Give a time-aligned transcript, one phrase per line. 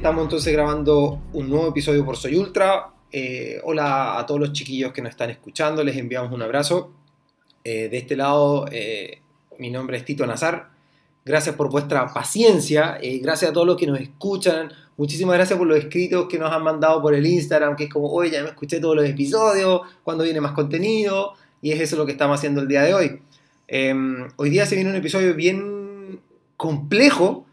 [0.00, 2.86] Estamos entonces grabando un nuevo episodio por Soy Ultra.
[3.12, 6.90] Eh, hola a todos los chiquillos que nos están escuchando, les enviamos un abrazo.
[7.62, 9.20] Eh, de este lado, eh,
[9.58, 10.70] mi nombre es Tito Nazar.
[11.22, 14.72] Gracias por vuestra paciencia, gracias a todos los que nos escuchan.
[14.96, 18.10] Muchísimas gracias por los escritos que nos han mandado por el Instagram, que es como,
[18.10, 22.06] oye, ya me escuché todos los episodios, cuando viene más contenido, y es eso lo
[22.06, 23.20] que estamos haciendo el día de hoy.
[23.68, 26.22] Em, hoy día se viene un episodio bien
[26.56, 27.44] complejo,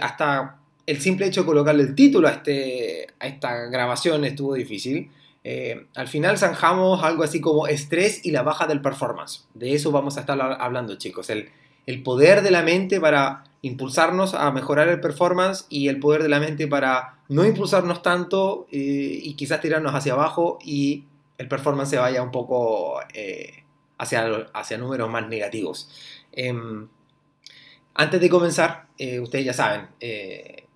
[0.00, 0.55] hasta
[0.86, 5.10] el simple hecho de colocarle el título a, este, a esta grabación estuvo difícil.
[5.42, 9.46] Eh, al final zanjamos algo así como estrés y la baja del performance.
[9.54, 11.28] De eso vamos a estar hablando, chicos.
[11.30, 11.50] El,
[11.86, 16.28] el poder de la mente para impulsarnos a mejorar el performance y el poder de
[16.28, 18.78] la mente para no impulsarnos tanto eh,
[19.22, 21.04] y quizás tirarnos hacia abajo y
[21.38, 23.64] el performance se vaya un poco eh,
[23.98, 25.90] hacia, hacia números más negativos.
[26.32, 26.88] Em,
[27.94, 28.86] antes de comenzar,
[29.22, 29.88] ustedes ya saben,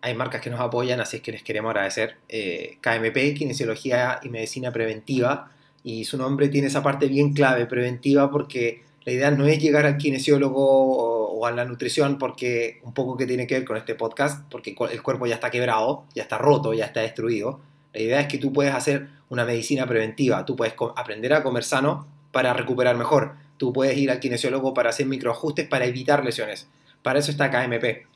[0.02, 2.16] hay marcas que nos apoyan, así es que les queremos agradecer.
[2.28, 5.50] Eh, KMP, Kinesiología y Medicina Preventiva,
[5.82, 9.86] y su nombre tiene esa parte bien clave, preventiva, porque la idea no es llegar
[9.86, 13.94] al kinesiólogo o, a la nutrición, porque un poco que tiene que ver con este
[13.94, 17.60] podcast, porque el cuerpo ya está quebrado, ya está roto, ya está destruido.
[17.94, 21.64] La idea es que tú puedes hacer una medicina preventiva, tú puedes aprender a comer
[21.64, 26.68] sano para recuperar mejor, tú puedes ir al kinesiólogo para hacer microajustes para evitar lesiones.
[27.02, 28.09] Para eso está KMP.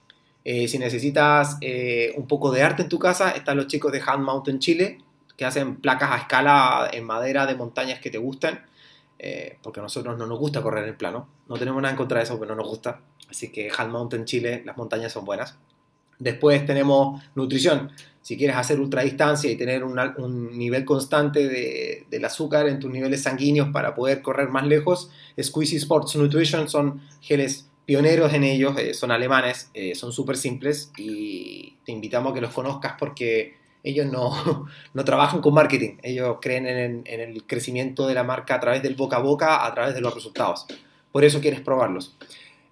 [0.44, 4.02] Eh, si necesitas eh, un poco de arte en tu casa, están los chicos de
[4.06, 4.98] Hand Mountain Chile,
[5.36, 8.62] que hacen placas a escala en madera de montañas que te gustan,
[9.18, 11.28] eh, porque a nosotros no nos gusta correr en plano.
[11.48, 13.00] No tenemos nada en contra de eso, pero no nos gusta.
[13.30, 15.56] Así que Hand Mountain Chile, las montañas son buenas.
[16.18, 17.90] Después tenemos nutrición.
[18.20, 23.22] Si quieres hacer ultradistancia y tener un nivel constante de, del azúcar en tus niveles
[23.22, 25.10] sanguíneos para poder correr más lejos,
[25.42, 30.90] Squeezy Sports Nutrition son geles pioneros en ellos, eh, son alemanes, eh, son súper simples
[30.96, 36.38] y te invitamos a que los conozcas porque ellos no, no trabajan con marketing, ellos
[36.40, 39.94] creen en, el crecimiento de la marca a través del boca a boca, a través
[39.94, 40.66] de los resultados.
[41.12, 42.16] Por eso quieres probarlos.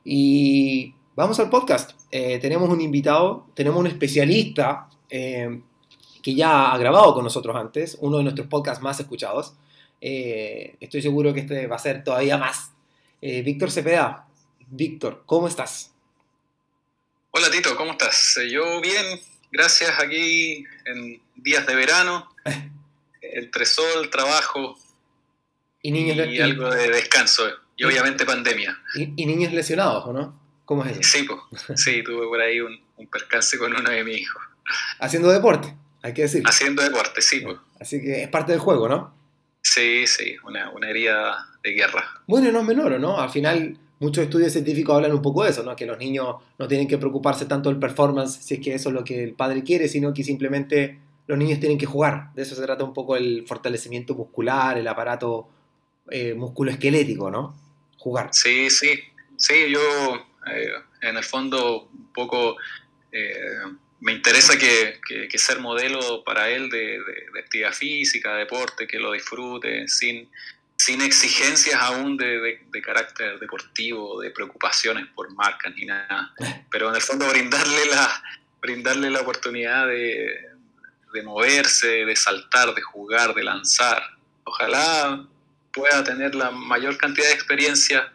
[0.05, 1.93] Y vamos al podcast.
[2.11, 8.17] Eh, tenemos un invitado, tenemos un especialista que ya ha grabado con nosotros antes, uno
[8.17, 9.55] de nuestros podcasts más escuchados.
[10.01, 12.73] estoy seguro que este va a ser todavía más.
[13.21, 14.27] Víctor Cepeda,
[14.75, 15.93] Víctor, ¿cómo estás?
[17.31, 18.39] Hola Tito, ¿cómo estás?
[18.39, 22.35] Eh, yo bien, gracias aquí en días de verano,
[23.21, 24.79] entre sol, trabajo
[25.83, 27.43] y, niños y algo de descanso
[27.77, 28.81] y, obviamente pandemia.
[28.95, 30.41] Y, niños lesionados, ¿o no?
[30.65, 31.03] ¿Cómo es eso?
[31.03, 31.29] Sí,
[31.77, 34.43] sí, tuve por ahí un, percance con uno de mis hijos.
[35.01, 36.45] Haciendo deporte, hay que decir.
[36.47, 37.45] Haciendo deporte, sí.
[37.79, 39.15] Así que es parte del juego, ¿no?
[39.61, 42.23] Sí, sí, una, una herida de guerra.
[42.27, 43.21] Bueno, no es menor, ¿no?
[43.21, 45.77] Al final muchos estudios científicos hablan un poco de eso, ¿no?
[45.77, 48.95] que los niños no tienen que preocuparse tanto del performance si es que eso es
[48.95, 52.33] lo que el padre quiere, sino que simplemente los niños tienen que jugar.
[52.35, 55.49] De eso se trata un poco el fortalecimiento muscular, el aparato
[56.11, 57.57] eh, musculoesquelético, ¿no?
[57.97, 58.31] Jugar.
[58.33, 58.91] Sí, sí,
[59.37, 59.81] sí, yo
[60.53, 62.57] eh, en el fondo un poco
[63.13, 63.33] eh,
[64.01, 64.99] me interesa que,
[65.39, 66.99] ser modelo para él de,
[67.39, 70.29] actividad física, deporte, que lo disfrute sin
[70.85, 76.35] sin exigencias aún de, carácter deportivo, de preocupaciones por marcas ni nada,
[76.73, 78.25] pero en el fondo brindarle la,
[78.61, 84.03] brindarle la oportunidad de, moverse, de saltar, de jugar, de lanzar.
[84.43, 85.25] Ojalá
[85.73, 88.13] pueda tener la mayor cantidad de experiencia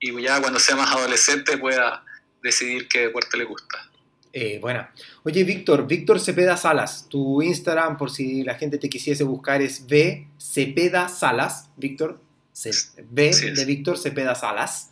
[0.00, 2.06] y ya cuando sea más adolescente pueda
[2.42, 3.86] decidir qué deporte le gusta.
[4.40, 4.86] Eh, bueno,
[5.24, 9.80] oye Víctor, Víctor Cepeda Salas, tu Instagram por si la gente te quisiese buscar es
[9.80, 12.20] V Cepeda Salas, Víctor,
[13.10, 14.90] V de Víctor Cepeda Salas.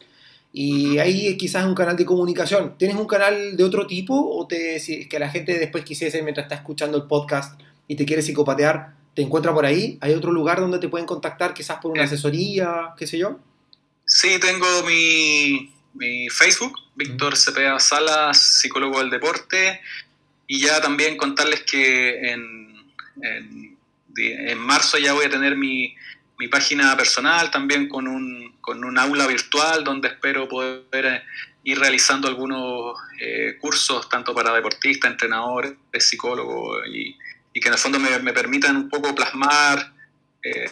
[0.53, 2.77] Y ahí quizás un canal de comunicación.
[2.77, 6.47] ¿Tienes un canal de otro tipo o te, si, que la gente después quisiese, mientras
[6.47, 9.97] está escuchando el podcast y te quiere psicopatear, te encuentra por ahí?
[10.01, 12.07] ¿Hay otro lugar donde te pueden contactar quizás por una eh.
[12.07, 13.39] asesoría, qué sé yo?
[14.07, 19.81] Sí, tengo mi, mi Facebook, Víctor Cepeda Salas, psicólogo del deporte,
[20.47, 22.75] y ya también contarles que en,
[23.23, 25.95] en, marzo ya voy a tener mi,
[26.39, 31.23] mi, página personal, también con un, con un aula virtual donde espero poder eh,
[31.65, 37.17] ir realizando algunos eh, cursos, tanto para deportistas, entrenadores, psicólogos, y,
[37.53, 39.93] y, que en el fondo me, permitan un poco plasmar.
[40.43, 40.71] Eh,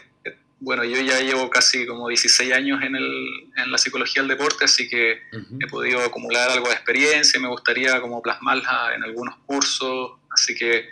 [0.77, 4.65] bueno, yo ya llevo casi como 16 años en, el, en la psicología del deporte,
[4.65, 5.21] así que
[5.61, 10.55] he podido acumular algo de experiencia y me gustaría como plasmarla en algunos cursos, así
[10.57, 10.87] que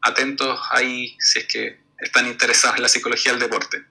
[0.00, 3.84] atentos ahí si es que están interesados en la psicología del deporte.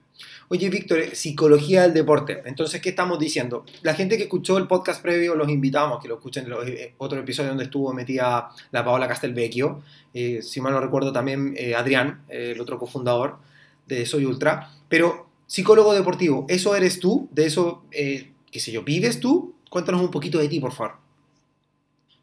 [0.48, 2.42] Oye, Víctor, eh, psicología del deporte.
[2.44, 3.64] Entonces, ¿qué estamos diciendo?
[3.82, 6.94] La gente que escuchó el podcast previo, los invitamos que lo escuchen en los eh,
[6.98, 9.82] otro episodio donde estuvo metida la Paola Castelvecchio.
[10.12, 13.38] Eh, si mal no recuerdo, también Adrián, el otro cofundador
[13.86, 14.70] de Soy Ultra.
[14.88, 17.28] Pero, psicólogo deportivo, ¿eso eres tú?
[17.32, 19.56] ¿De eso, qué sé yo, vives tú?
[19.68, 20.96] Cuéntanos un poquito de ti, por favor.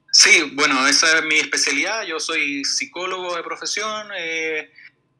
[0.09, 2.05] Sí, bueno, esa es mi especialidad.
[2.05, 4.07] Yo soy psicólogo de profesión.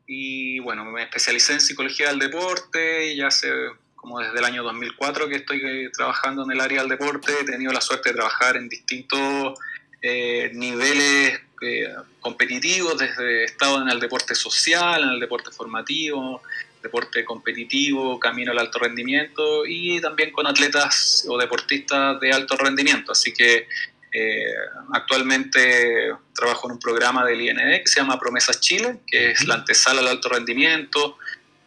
[0.08, 3.50] Y bueno, me especialicé en psicología del deporte, ya hace
[3.96, 7.44] como desde el año 2004 que estoy eh, trabajando en el área del deporte, he
[7.44, 9.58] tenido la suerte de trabajar en distintos
[10.00, 16.44] eh, niveles eh, competitivos, desde he estado en el deporte social, en el deporte formativo,
[16.86, 23.12] deporte competitivo, camino al alto rendimiento y también con atletas o deportistas de alto rendimiento.
[23.12, 23.68] Así que
[24.12, 24.54] eh,
[24.94, 29.56] actualmente trabajo en un programa del IND que se llama Promesas Chile, que es la
[29.56, 31.18] antesala al alto rendimiento,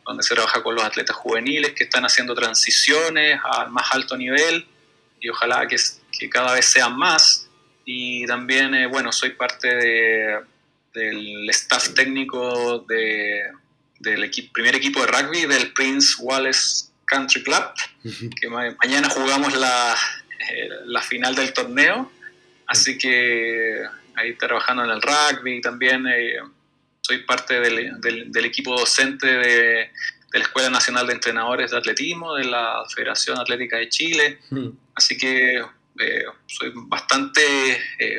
[0.07, 4.67] donde se trabaja con los atletas juveniles que están haciendo transiciones al más alto nivel
[5.21, 5.77] y ojalá que,
[6.19, 7.51] que cada vez sean más.
[7.85, 10.39] Y también, eh, bueno, soy parte de,
[10.95, 13.43] del staff técnico de,
[13.99, 17.65] del primer equipo de rugby del Prince Wallace Country Club,
[18.41, 19.97] que mañana jugamos la,
[20.51, 22.13] eh, la final del torneo
[22.69, 23.83] Así que
[24.15, 26.07] ahí trabajando en el rugby también.
[26.07, 26.37] Eh,
[27.01, 29.91] soy parte del, equipo docente de,
[30.33, 34.39] la Escuela Nacional de Entrenadores de Atletismo de la Federación Atlética de Chile.
[34.95, 37.41] Así que eh, soy bastante
[37.99, 38.19] eh,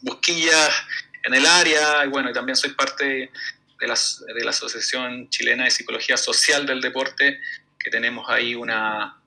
[0.00, 0.70] busquilla
[1.24, 3.30] en el área y bueno, y también soy parte
[3.82, 3.98] de la,
[4.34, 7.40] de la Asociación Chilena de Psicología Social del Deporte,
[7.76, 9.20] que tenemos ahí una,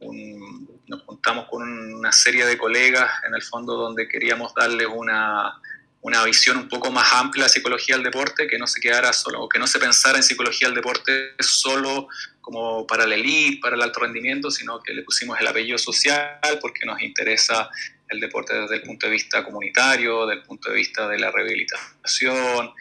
[0.00, 5.58] un, nos juntamos con una serie de colegas en el fondo donde queríamos darles una,
[6.02, 9.40] una visión un poco más amplia de psicología del deporte, que no se quedara solo,
[9.40, 12.08] o que no se pensara en psicología del deporte solo
[12.42, 16.58] como para la elite, para el alto rendimiento, sino que le pusimos el apellido social
[16.60, 17.70] porque nos interesa
[18.10, 21.30] el deporte desde el punto de vista comunitario, desde el punto de vista de la
[21.30, 22.74] rehabilitación,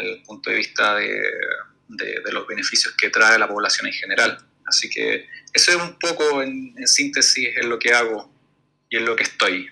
[0.00, 1.20] el punto de vista de,
[1.88, 4.38] de los beneficios que trae la población en general.
[4.66, 8.30] Así que eso es un poco en, síntesis en lo que hago
[8.88, 9.66] y en lo que estoy.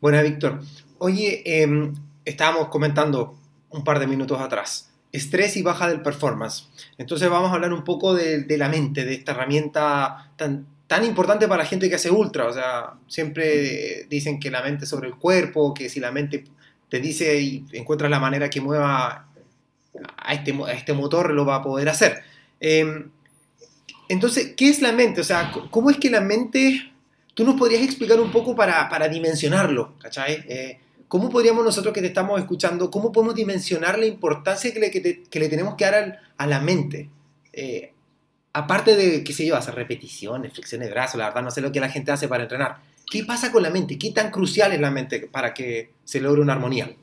[0.00, 0.60] Bueno, Víctor.
[0.98, 1.94] Oye, em,
[2.24, 3.38] estábamos comentando
[3.70, 6.68] un par de minutos atrás, estrés y baja del performance.
[6.98, 11.48] Entonces vamos a hablar un poco de, la mente, de esta herramienta tan, tan importante
[11.48, 12.46] para la gente que hace ultra.
[12.46, 16.44] O sea, siempre dicen que la mente sobre el cuerpo, que si la mente
[16.88, 19.29] te dice y encuentras la manera que mueva
[20.16, 22.22] a este, a este motor, lo va a poder hacer.
[22.60, 23.10] Em,
[24.08, 25.20] entonces, ¿qué es la mente?
[25.20, 26.92] O sea, ¿cómo es que la mente,
[27.34, 30.44] tú nos podrías explicar un poco para, para dimensionarlo, ¿cachai?
[30.48, 34.90] Eh, ¿Cómo podríamos nosotros que te estamos escuchando, cómo podemos dimensionar la importancia que le,
[34.90, 37.08] que, le tenemos que dar a la mente?
[37.52, 37.92] Eh,
[38.52, 41.72] aparte de, qué sé yo, hacer repeticiones, flexiones de brazos, la verdad no sé lo
[41.72, 42.78] que la gente hace para entrenar.
[43.10, 43.98] ¿Qué pasa con la mente?
[43.98, 46.94] ¿Qué tan crucial es la mente para que se logre una armonía?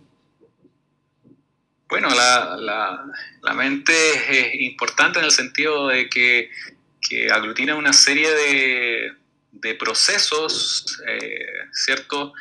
[1.89, 2.57] Bueno, la,
[3.41, 3.93] la, mente
[4.29, 6.49] es importante en el sentido de que
[7.07, 9.13] que aglutina una serie de,
[9.51, 12.33] de procesos, eh, ¿cierto?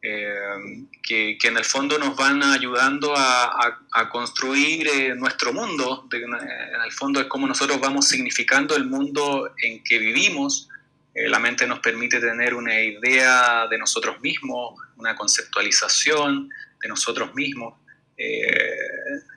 [0.00, 6.08] Eh, que, que, en el fondo nos van ayudando a, a, construir eh, nuestro mundo.
[6.12, 10.68] en el fondo es como nosotros vamos significando el mundo en que vivimos.
[11.14, 16.48] la mente nos permite tener una idea de nosotros mismos, una conceptualización
[16.80, 17.74] de nosotros mismos.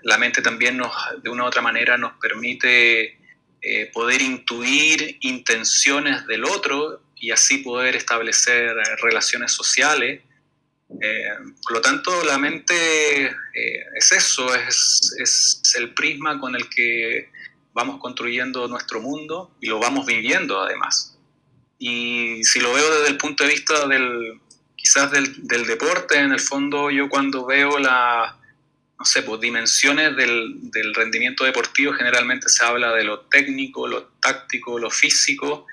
[0.04, 3.22] La mente también nos, de una u otra manera nos permite
[3.64, 10.22] eh, poder intuir intenciones del otro y así poder establecer eh, relaciones sociales.
[11.00, 11.24] Eh,
[11.62, 13.28] por lo tanto, la mente
[13.96, 17.30] es eso, es, es, el prisma con el que
[17.72, 21.20] vamos construyendo nuestro mundo y lo vamos viviendo además.
[21.78, 24.42] Y si lo veo desde el punto de vista del,
[24.76, 28.41] quizás del, del deporte, en el fondo yo cuando veo la,
[29.02, 34.04] no sé, pues dimensiones del, del, rendimiento deportivo generalmente se habla de lo técnico, lo
[34.22, 35.66] táctico, lo físico,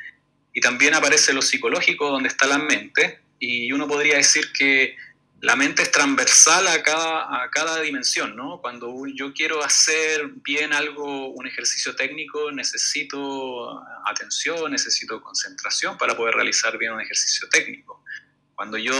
[0.54, 4.97] y también aparece lo psicológico donde está la mente, y uno podría decir que
[5.42, 8.62] la mente es transversal a cada, a cada dimensión, ¿no?
[8.62, 16.35] Cuando yo quiero hacer bien algo, un ejercicio técnico, necesito atención, necesito concentración para poder
[16.35, 18.02] realizar bien un ejercicio técnico.
[18.59, 18.93] Cuando yo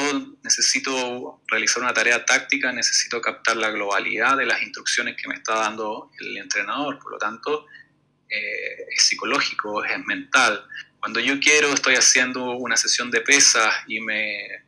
[0.45, 5.57] necesito realizar una tarea táctica, necesito captar la globalidad de las instrucciones que me está
[5.57, 7.01] dando el entrenador.
[7.01, 7.67] Por lo tanto,
[8.31, 10.65] eh, es psicológico, es mental.
[11.01, 14.65] Cuando yo quiero, estoy haciendo una sesión de pesas y me,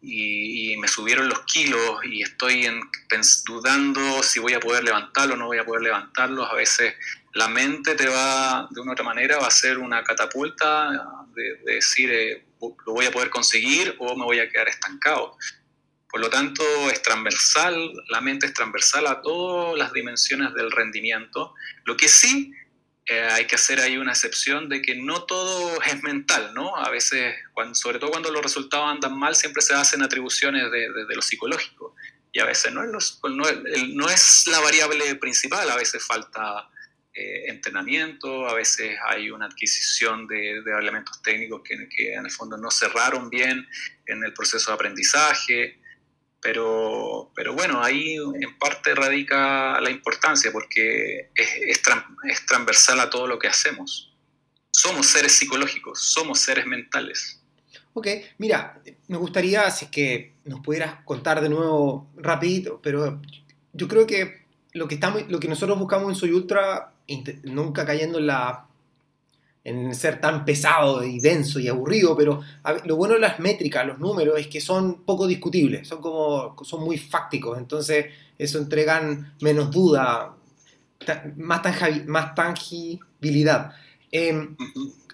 [0.00, 2.66] y, me subieron los kilos y estoy
[3.44, 6.48] dudando si voy a poder levantarlo o no voy a poder levantarlos.
[6.50, 6.94] A veces
[7.34, 11.74] la mente te va, de una u otra manera, va a ser una catapulta de,
[11.74, 15.36] decir, eh, lo voy a poder conseguir o me voy a quedar estancado.
[16.10, 21.54] Por lo tanto, es transversal, la mente es transversal a todas las dimensiones del rendimiento.
[21.84, 22.52] Lo que sí
[23.06, 26.76] eh, hay que hacer ahí una excepción de que no todo es mental, ¿no?
[26.76, 30.92] A veces, cuando, sobre todo cuando los resultados andan mal, siempre se hacen atribuciones de,
[30.92, 31.94] de, lo psicológico.
[32.32, 33.44] Y a veces no es, no,
[33.94, 36.68] no es la variable principal, a veces falta
[37.12, 42.30] eh, entrenamiento, a veces hay una adquisición de, de elementos técnicos que, que, en el
[42.30, 43.66] fondo no cerraron bien
[44.06, 45.80] en el proceso de aprendizaje,
[46.40, 53.26] pero, pero bueno, ahí en parte radica la importancia porque es, es, transversal a todo
[53.26, 54.14] lo que hacemos.
[54.70, 57.42] Somos seres psicológicos, somos seres mentales.
[57.92, 58.06] Ok,
[58.38, 63.20] mira, me gustaría si es que nos pudieras contar de nuevo rapidito, pero
[63.72, 66.94] yo creo que lo que, estamos, lo que nosotros buscamos en Soy Ultra,
[67.44, 68.66] nunca cayendo en la
[69.62, 72.40] en ser tan pesado y denso y aburrido, pero
[72.86, 76.82] lo bueno de las métricas, los números, es que son poco discutibles, son como son
[76.82, 78.06] muy fácticos, entonces
[78.38, 80.34] eso entregan menos duda,
[81.36, 81.60] más,
[82.06, 83.72] más tangibilidad.
[84.10, 84.48] Eh,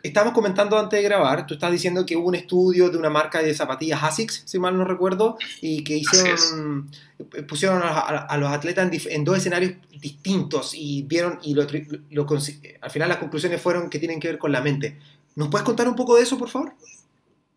[0.02, 3.42] Estábamos comentando antes de grabar, tú estás diciendo que hubo un estudio de una marca
[3.42, 8.90] de zapatillas ASICS, si mal no recuerdo, y que hicieron, eh, pusieron a, los atletas
[9.06, 14.20] en, dos escenarios distintos y vieron, y lo, al final las conclusiones fueron que tienen
[14.20, 14.98] que ver con la mente.
[15.34, 16.72] ¿Nos puedes contar un poco de eso, por favor?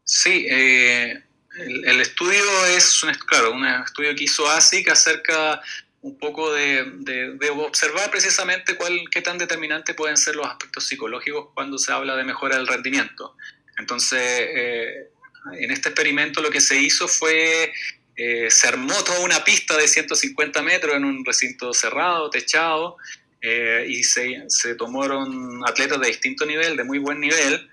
[0.03, 1.23] Sí, eh,
[1.59, 2.41] el, estudio
[2.75, 5.61] es, claro, un estudio que hizo ASIC acerca
[6.01, 11.77] un poco de, observar precisamente cuál, qué tan determinante pueden ser los aspectos psicológicos cuando
[11.77, 13.35] se habla de mejora del rendimiento.
[13.77, 15.09] Entonces, eh,
[15.53, 17.73] en este experimento lo que se hizo fue,
[18.15, 22.97] eh, se armó toda una pista de 150 metros en un recinto cerrado, techado,
[23.41, 27.69] eh, y se, se, tomaron atletas de distinto nivel, de muy buen nivel,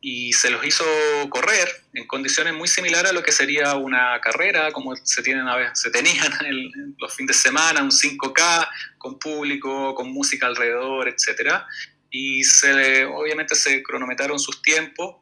[0.00, 0.84] y se los hizo
[1.28, 5.74] correr en condiciones muy similares a lo que sería una carrera, como se, tienen a
[5.74, 8.68] se tenían en los fines de semana, un 5K
[8.98, 11.62] con público, con música alrededor, etc.
[12.10, 15.21] Y se, obviamente se cronometraron sus tiempos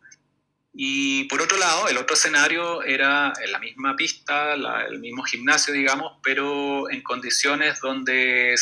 [0.73, 5.75] y por otro lado, el otro escenario era en la misma pista, el mismo gimnasio,
[5.75, 8.57] digamos, pero en condiciones donde eh,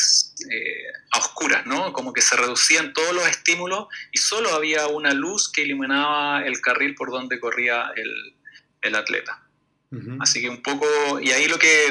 [1.13, 1.93] a oscuras, ¿no?
[1.93, 6.61] Como que se reducían todos los estímulos y solo había una luz que iluminaba el
[6.63, 8.37] carril por donde corría el,
[8.81, 9.45] el atleta.
[10.21, 10.87] Así que un poco,
[11.19, 11.89] y ahí lo que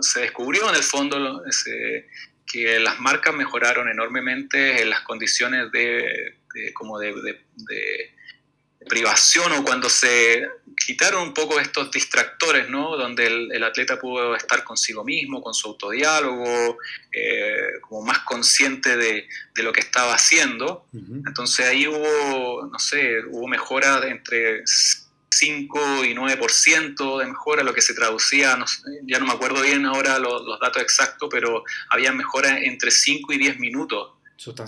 [0.00, 1.64] se descubrió en el fondo es
[2.46, 6.38] que las marcas mejoraron enormemente en las condiciones de,
[6.74, 7.12] como de
[8.86, 12.96] privación o cuando se quitaron un poco estos distractores, ¿no?
[12.96, 16.78] Donde el, atleta pudo estar consigo mismo, con su autodiálogo,
[17.12, 20.86] eh, como más consciente de, de, lo que estaba haciendo.
[20.92, 24.62] Entonces ahí hubo, no sé, hubo mejora de entre
[25.30, 28.58] 5 y 9% de mejora, lo que se traducía,
[29.04, 33.32] ya no me acuerdo bien ahora los, los datos exactos, pero había mejora entre 5
[33.32, 34.17] y 10 minutos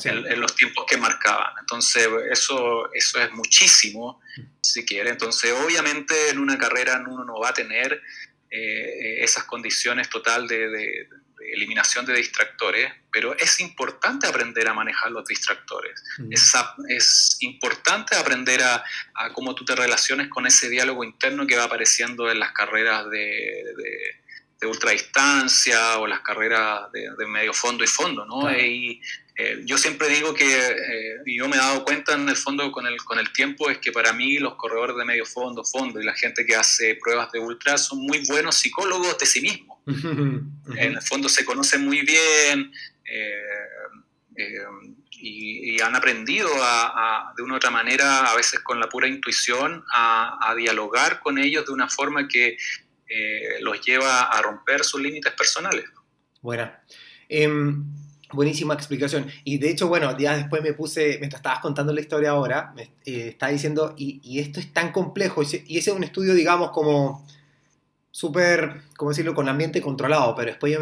[0.04, 1.54] en, los tiempos que marcaban.
[1.60, 4.20] Entonces, eso, eso es muchísimo,
[4.60, 5.10] si quiere.
[5.10, 8.02] Entonces, obviamente, en una carrera uno no va a tener
[8.50, 11.08] eh, esas condiciones total de,
[11.52, 16.02] eliminación de distractores, pero es importante aprender a manejar los distractores.
[16.18, 16.32] Mm.
[16.32, 16.52] Es,
[16.88, 18.84] es, importante aprender a,
[19.14, 23.08] a, cómo tú te relaciones con ese diálogo interno que va apareciendo en las carreras
[23.10, 23.64] de,
[24.60, 28.50] de ultradistancia o las carreras de, medio fondo y fondo, ¿no?
[28.56, 29.00] Y,
[29.42, 32.70] eh, yo siempre digo que, eh, y yo me he dado cuenta en el fondo
[32.70, 35.98] con el, con el tiempo, es que para mí los corredores de medio fondo, fondo
[35.98, 39.78] y la gente que hace pruebas de ultra son muy buenos psicólogos de sí mismos.
[39.86, 42.70] en el fondo se conocen muy bien
[43.06, 44.58] eh,
[45.12, 49.82] y, han aprendido a, de una u otra manera, a veces con la pura intuición,
[49.90, 52.58] a, a dialogar con ellos de una forma que
[53.62, 55.86] los lleva a romper sus límites personales.
[56.42, 56.70] Bueno.
[58.32, 59.26] Buenísima explicación.
[59.44, 62.82] Y de hecho, bueno, días después me puse, mientras estabas contando la historia ahora, me
[63.04, 67.26] eh, estaba diciendo, y, esto es tan complejo, y ese es un estudio, digamos, como
[68.10, 70.76] súper, ¿cómo decirlo?, con ambiente controlado, pero después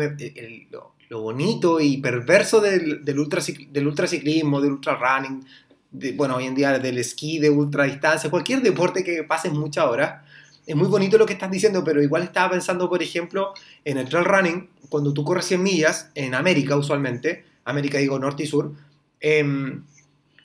[0.70, 5.44] lo, bonito y perverso del, del, ultra, del ultraciclismo, del ultra running,
[6.16, 10.22] bueno, hoy en día del esquí de ultra distancia, cualquier deporte que pases muchas horas,
[10.68, 13.54] es muy bonito lo que estás diciendo, pero igual estaba pensando, por ejemplo,
[13.86, 18.42] en el trail running, cuando tú corres 100 millas, en América usualmente, América digo norte
[18.42, 18.74] y sur,
[19.18, 19.82] em,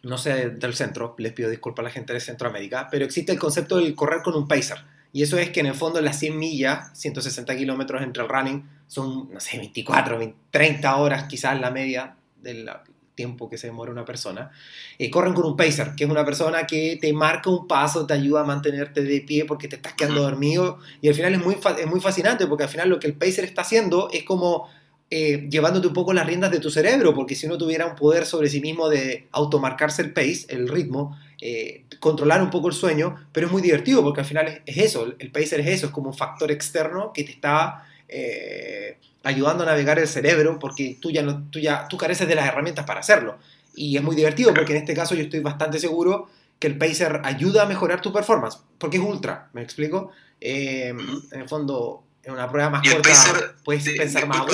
[0.03, 3.37] no sé del centro, les pido disculpas a la gente de Centroamérica, pero existe el
[3.37, 4.77] concepto del correr con un pacer.
[5.11, 8.63] Y eso es que en el fondo las 100 millas, 160 kilómetros entre el running,
[8.87, 12.69] son, no sé, 24, 30 horas quizás la media, del
[13.15, 14.51] tiempo que se demora una persona,
[14.97, 18.13] eh, corren con un pacer, que es una persona que te marca un paso, te
[18.13, 21.57] ayuda a mantenerte de pie porque te estás quedando dormido y al final es muy,
[21.79, 24.69] es muy fascinante porque al final lo que el pacer está haciendo es como
[25.15, 28.25] eh, llevándote un poco las riendas de tu cerebro, porque si uno tuviera un poder
[28.25, 33.27] sobre sí mismo de automarcarse el pace, el ritmo, eh, controlar un poco el sueño,
[33.31, 36.07] pero es muy divertido porque al final es, eso, el pacer es eso, es como
[36.07, 41.23] un factor externo que te está eh, ayudando a navegar el cerebro porque tú ya,
[41.23, 43.39] no, tú ya tú careces de las herramientas para hacerlo.
[43.75, 47.21] Y es muy divertido porque en este caso yo estoy bastante seguro que el pacer
[47.23, 50.11] ayuda a mejorar tu performance, porque es ultra, ¿me explico?
[50.39, 50.97] en
[51.31, 54.45] el fondo, en una prueba más corta puedes pensar más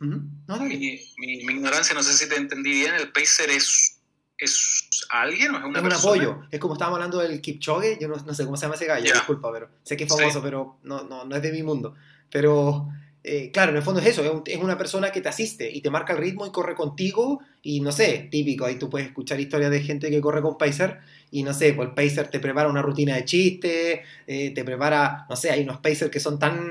[0.00, 4.00] mi, mi, ignorancia, no sé si te entendí bien, ¿el pacer es,
[4.38, 8.08] es alguien o es una Es un apoyo, es como estábamos hablando del Kipchoge, yo
[8.08, 10.78] no, no sé cómo se llama ese gallo, disculpa, pero sé que es famoso, pero
[10.84, 11.94] no, no, no, es de mi mundo.
[12.30, 12.88] Pero
[13.26, 15.88] eh, claro, en el fondo es eso, es, una persona que te asiste y te
[15.88, 19.70] marca el ritmo y corre contigo y no sé, típico, ahí tú puedes escuchar historias
[19.70, 20.98] de gente que corre con Pacer
[21.30, 25.24] y no sé, pues el Pacer te prepara una rutina de chiste, eh, te prepara,
[25.30, 26.70] no sé, hay unos Pacer que son tan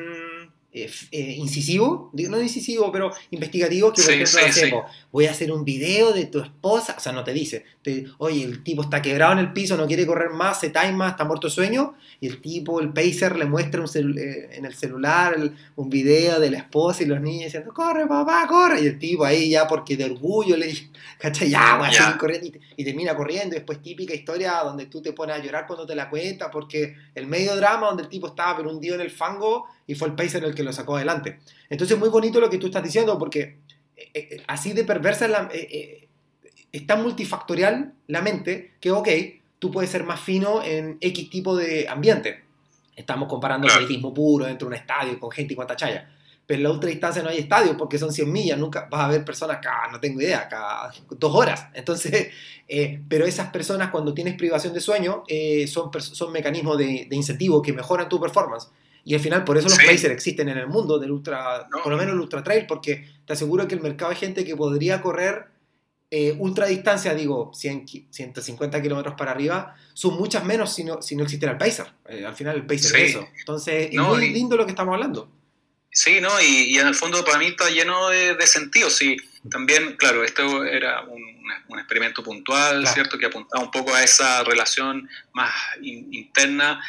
[0.75, 6.12] eh, eh, incisivo, no incisivo, pero investigativo, que por ejemplo voy a hacer un video
[6.13, 7.63] de tu esposa, o sea, no te dice,
[8.18, 11.25] oye, el tipo está quebrado en el piso, no quiere correr más, se time está
[11.25, 15.36] muerto de sueño, y el tipo, el pacer, le muestra un eh, en el celular
[15.75, 19.24] un video de la esposa y los niños diciendo, corre papá, corre, y el tipo
[19.25, 20.89] ahí ya porque de orgullo le dice,
[21.20, 21.51] ¿cachai?
[21.51, 25.13] Ya, voy a seguir corriendo, y, termina corriendo, y después típica historia donde tú te
[25.13, 28.58] pones a llorar cuando te la cuentas, porque el medio drama donde el tipo estaba
[28.58, 31.40] pero hundido en el fango, y fue el pacer el que lo sacó adelante.
[31.70, 33.58] Entonces, muy bonito lo que tú estás diciendo, porque
[33.96, 36.08] eh, eh, así de perversa la, eh,
[36.72, 39.10] es tan multifactorial la mente que, ok,
[39.60, 42.44] tú puedes ser más fino en X tipo de ambiente.
[42.96, 46.10] Estamos comparando el atletismo puro dentro de un estadio con gente y cuanta chaya.
[46.46, 49.08] Pero en la ultra distancia no hay estadio porque son 100 millas, nunca vas a
[49.08, 51.67] ver personas cada, no tengo idea, cada dos horas.
[51.74, 52.30] Entonces,
[53.08, 55.24] pero esas personas cuando tienes privación de sueño
[55.67, 58.69] son, son mecanismos de, de incentivo que mejoran tu performance.
[59.06, 60.08] Y al final, por eso los sí.
[60.08, 63.68] existen en el mundo del ultra, por lo menos el ultra trail, porque te aseguro
[63.68, 65.48] que el mercado de gente que podría correr
[66.10, 71.16] eh, ultra distancia, digo, 100, 150 kilómetros para arriba, son muchas menos si no, si
[71.16, 71.88] no existiera el pacer.
[72.08, 73.28] Eh, al final el pacer es eso.
[73.39, 75.30] Entonces, es muy lindo lo que estamos hablando.
[75.92, 76.30] Sí, ¿no?
[76.39, 78.89] Y, en el fondo para mí está lleno de, sentido.
[78.89, 79.18] Sí,
[79.50, 81.22] también, claro, esto era un,
[81.68, 83.18] un experimento puntual, ¿cierto?
[83.18, 86.80] Que apuntaba un poco a esa relación más interna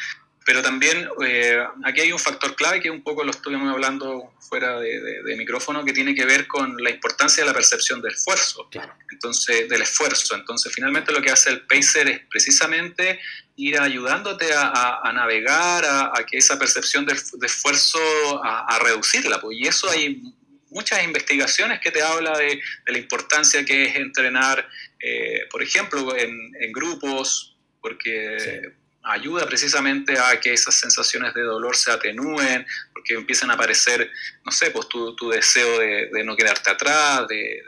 [0.45, 4.79] pero también eh, aquí hay un factor clave que un poco lo estuvimos hablando fuera
[4.79, 8.69] de, micrófono, que tiene que ver con la importancia de la percepción del esfuerzo.
[9.11, 10.35] Entonces, del esfuerzo.
[10.35, 13.19] Entonces, finalmente lo que hace el pacer es precisamente
[13.55, 17.99] ir ayudándote a, navegar, a, que esa percepción de, esfuerzo,
[18.43, 19.41] a, reducirla.
[19.41, 19.57] Pues.
[19.57, 20.21] Y eso hay
[20.69, 26.71] muchas investigaciones que te habla de, la importancia que es entrenar, eh, por ejemplo, en,
[26.71, 28.73] grupos, porque
[29.05, 34.09] ayuda precisamente a que esas sensaciones de dolor se atenúen, porque empiezan a aparecer,
[34.43, 37.61] no sé, pues tu, tu deseo de, no quedarte atrás, de,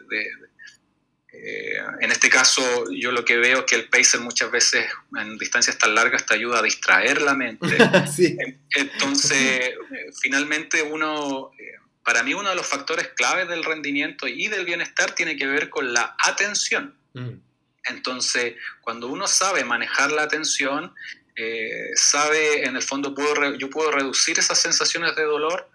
[1.31, 4.87] eh, en este caso yo lo que veo es que el pacer muchas veces
[5.19, 7.67] en distancias tan largas te ayuda a distraer la mente.
[8.75, 9.75] Entonces,
[10.21, 15.13] finalmente uno, eh, para mí uno de los factores claves del rendimiento y del bienestar
[15.13, 16.97] tiene que ver con la atención.
[17.13, 17.47] Mm.
[17.89, 20.93] Entonces, cuando uno sabe manejar la atención,
[21.37, 25.69] eh, sabe, en el fondo, puedo yo puedo reducir esas sensaciones de dolor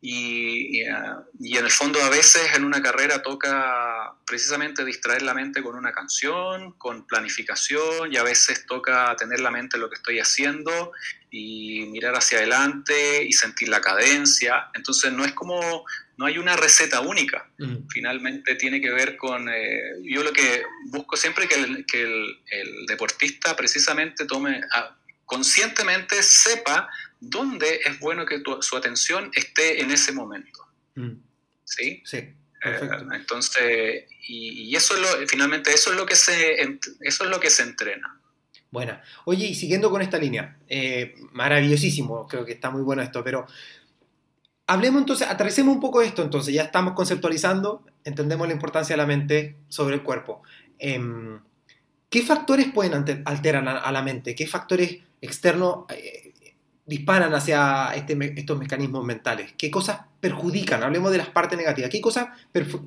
[0.00, 5.34] y, ah, y, en el fondo a veces en una carrera toca precisamente distraer la
[5.34, 9.90] mente con una canción, con planificación y a veces toca tener la mente en lo
[9.90, 10.92] que estoy haciendo
[11.38, 14.70] y mirar hacia adelante y sentir la cadencia.
[14.74, 15.84] Entonces no es como
[16.16, 17.50] no hay una receta única.
[17.58, 17.88] Mm.
[17.90, 19.48] Finalmente tiene que ver con...
[19.50, 24.62] Eh, yo lo que busco siempre que el, que el, deportista precisamente tome,
[25.26, 26.88] conscientemente sepa
[27.20, 30.66] dónde es bueno que su atención esté en ese momento.
[30.94, 31.16] Mm.
[31.64, 32.02] ¿Sí?
[32.06, 32.16] Sí.
[32.16, 37.40] Eh, entonces, y, eso es lo, finalmente eso es lo que se, eso es lo
[37.40, 38.20] que se entrena.
[38.70, 43.22] Bueno, oye, y siguiendo con esta línea, eh, maravillosísimo, creo que está muy bueno esto,
[43.22, 43.46] pero
[44.68, 49.06] Hablemos entonces, aterricemos un poco esto entonces, ya estamos conceptualizando, entendemos la importancia de la
[49.06, 50.42] mente sobre el cuerpo.
[50.78, 51.40] Em,
[52.08, 54.34] ¿Qué factores pueden alterar a la mente?
[54.34, 56.32] ¿Qué factores externos eh,
[56.84, 59.54] disparan hacia este estos mecanismos mentales?
[59.58, 60.82] ¿Qué cosas perjudican?
[60.82, 61.90] Hablemos de las partes negativas.
[61.90, 62.28] ¿Qué cosas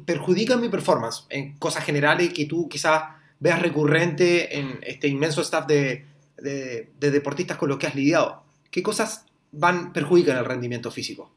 [0.06, 1.26] perjudican mi performance?
[1.30, 3.04] En cosas generales que tú quizás
[3.40, 6.06] veas recurrente en este inmenso staff de,
[6.38, 8.44] de, de deportistas con los que has lidiado.
[8.72, 11.34] ¿Qué cosas van, perjudican el rendimiento físico?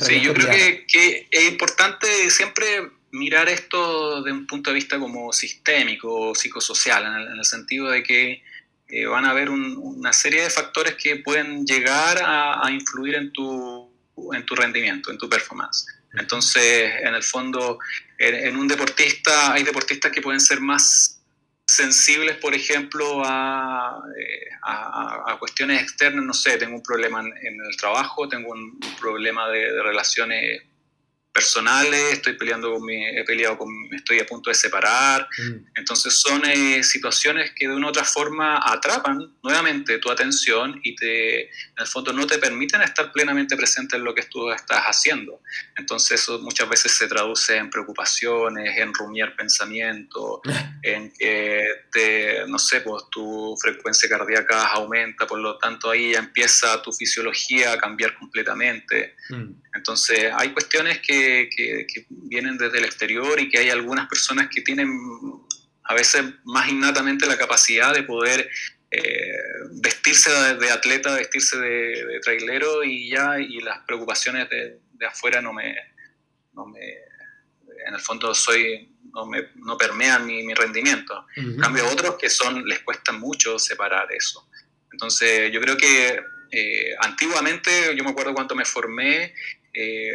[0.00, 2.66] sí, yo creo que, es importante siempre
[3.12, 8.02] mirar esto de un punto de vista como sistémico o psicosocial, en el, sentido de
[8.02, 8.42] que
[8.88, 13.90] eh, van a haber una serie de factores que pueden llegar a, influir en tu,
[14.32, 15.86] en tu rendimiento, en tu performance.
[16.14, 17.78] Entonces, en el fondo,
[18.18, 21.22] en, un deportista, hay deportistas que pueden ser más
[21.66, 28.28] sensibles, por ejemplo, a, eh, cuestiones externas, no sé, tengo un problema en, el trabajo,
[28.28, 30.62] tengo un, problema de relaciones
[31.36, 35.28] personales, estoy peleando con mi, he peleado con, estoy a punto de separar.
[35.38, 35.66] Mm.
[35.74, 40.96] Entonces son eh, situaciones que de una u otra forma atrapan nuevamente tu atención y
[40.96, 44.84] te, en el fondo no te permiten estar plenamente presente en lo que tú estás
[44.84, 45.42] haciendo.
[45.76, 50.40] Entonces eso muchas veces se traduce en preocupaciones, en rumiar pensamientos,
[50.82, 56.18] en que te, no sé, pues tu frecuencia cardíaca aumenta, por lo tanto ahí ya
[56.20, 59.16] empieza tu fisiología a cambiar completamente.
[59.28, 59.66] Mm.
[59.76, 61.25] Entonces, hay cuestiones que,
[62.08, 64.90] vienen desde el exterior y que hay algunas personas que tienen
[65.84, 68.50] a veces más innatamente la capacidad de poder
[68.90, 69.32] eh,
[69.82, 75.76] vestirse de, atleta, vestirse de, trailero y ya, y las preocupaciones de, afuera no me,
[77.86, 81.26] en el fondo soy, no, me, no permean mi, rendimiento.
[81.36, 84.48] En cambio, otros que son, les cuesta mucho separar eso.
[84.90, 89.34] Entonces, yo creo que eh, antiguamente, yo me acuerdo cuando me formé,
[89.78, 90.10] eh,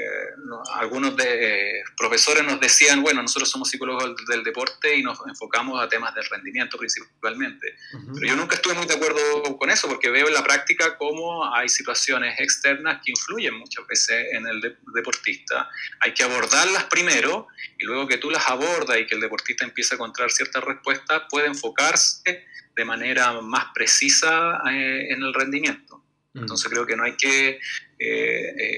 [0.73, 5.87] algunos de, profesores nos decían, bueno, nosotros somos psicólogos del, deporte y nos enfocamos a
[5.87, 7.75] temas del rendimiento principalmente.
[7.91, 11.53] Pero yo nunca estuve muy de acuerdo con eso porque veo en la práctica cómo
[11.53, 15.69] hay situaciones externas que influyen muchas veces en el deportista.
[15.99, 17.47] Hay que abordarlas primero
[17.77, 21.21] y luego que tú las abordas y que el deportista empiece a encontrar ciertas respuestas,
[21.29, 26.03] puede enfocarse de manera más precisa eh, en el rendimiento.
[26.33, 27.59] Entonces creo que no hay que
[27.99, 28.70] eh, eh,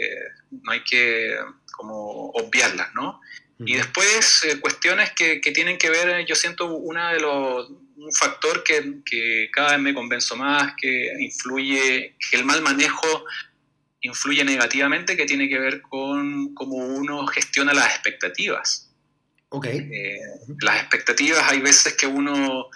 [0.64, 1.36] no hay que
[1.72, 3.20] como obviarlas, ¿no?
[3.66, 8.12] Y después eh, cuestiones que, que, tienen que ver, yo siento una de los, un
[8.12, 13.26] factor que, que, cada vez me convenzo más, que influye, que el mal manejo
[14.02, 18.90] influye negativamente, que tiene que ver con cómo uno gestiona las expectativas.
[19.50, 19.88] Okay.
[20.62, 22.70] las expectativas, hay veces que uno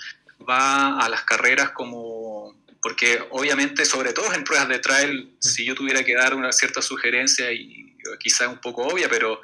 [0.47, 2.57] va a las carreras como
[2.88, 6.82] porque obviamente, sobre todo en pruebas de trail, si yo tuviera que dar una cierta
[6.82, 9.41] sugerencia, y quizás un poco obvia, pero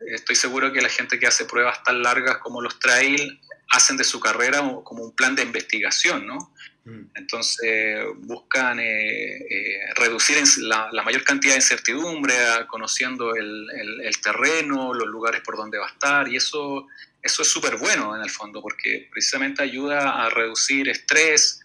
[0.00, 4.04] estoy seguro que la gente que hace pruebas tan largas como los trail hacen de
[4.04, 6.54] su carrera como un plan de investigación, ¿no?
[6.86, 7.02] Mm.
[7.16, 12.34] Entonces buscan eh, eh, reducir la, mayor cantidad de incertidumbre,
[12.66, 13.68] conociendo el,
[14.04, 16.86] el, terreno, los lugares por donde va a estar, y eso,
[17.20, 21.60] eso es súper bueno en el fondo, porque precisamente ayuda a reducir estrés,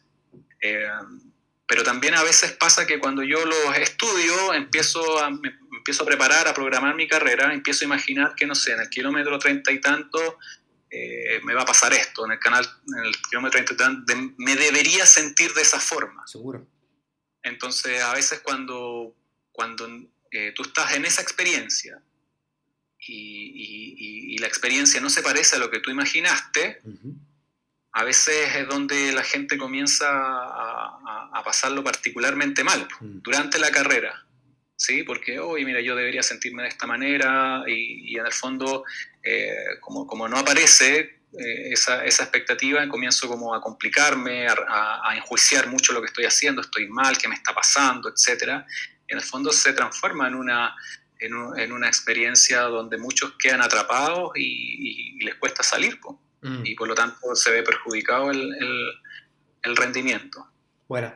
[0.61, 0.87] eh,
[1.67, 6.05] pero también a veces pasa que cuando yo los estudio, empiezo a, me, empiezo a
[6.05, 9.71] preparar, a programar mi carrera, empiezo a imaginar que, no sé, en el kilómetro treinta
[9.71, 10.37] y tanto
[10.89, 14.13] eh, me va a pasar esto, en el canal, en el kilómetro treinta y tanto,
[14.37, 16.27] me debería sentir de esa forma.
[16.27, 16.67] Seguro.
[17.41, 19.15] Entonces, a veces cuando,
[19.51, 19.87] cuando
[20.31, 22.01] eh, tú estás en esa experiencia
[22.99, 26.81] y, la experiencia no se parece a lo que tú imaginaste,
[27.93, 33.21] a veces es donde la gente comienza a, pasarlo particularmente mal mm.
[33.23, 34.25] durante la carrera.
[34.75, 35.03] ¿Sí?
[35.03, 38.83] Porque, oye, mira, yo debería sentirme de esta manera y, en el fondo,
[39.23, 45.67] eh, como, como, no aparece eh, esa, esa, expectativa, comienzo como a complicarme, a, enjuiciar
[45.67, 48.63] mucho lo que estoy haciendo, estoy mal, qué me está pasando, etc.
[49.07, 50.75] en el fondo se transforma en una,
[51.21, 55.99] en, una experiencia donde muchos quedan atrapados y, les cuesta salir.
[56.41, 56.65] Mm.
[56.65, 58.51] y por lo tanto se ve perjudicado el,
[59.63, 60.47] el, rendimiento.
[60.87, 61.13] Bueno,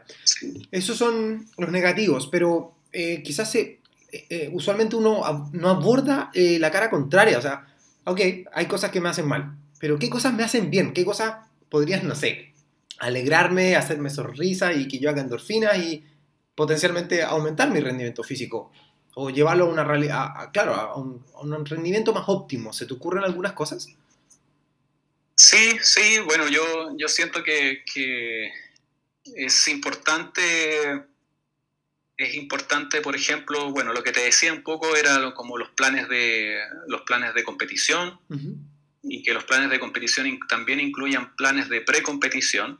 [0.71, 6.71] esos son los negativos, pero eh, quizás se, eh, eh, usualmente uno no aborda la
[6.71, 7.65] cara contraria, o sea,
[8.05, 8.21] ok,
[8.53, 10.93] hay cosas que me hacen mal, pero ¿qué cosas me hacen bien?
[10.93, 11.37] ¿Qué cosas
[11.69, 12.53] podrían, no sé,
[12.99, 16.03] alegrarme, hacerme sonrisa y que yo haga endorfinas y
[16.53, 18.71] potencialmente aumentar mi rendimiento físico?
[19.15, 22.73] O llevarlo a una realidad, claro, a un, a un rendimiento más óptimo.
[22.73, 23.87] ¿Se te ocurren algunas cosas?
[25.45, 27.83] Sí, sí, bueno, yo, yo siento que,
[29.35, 31.03] es importante,
[32.17, 36.09] es importante, por ejemplo, bueno, lo que te decía un poco era como los planes
[36.09, 38.19] de, los planes de competición
[39.03, 42.79] y que los planes de competición también incluyan planes de precompetición,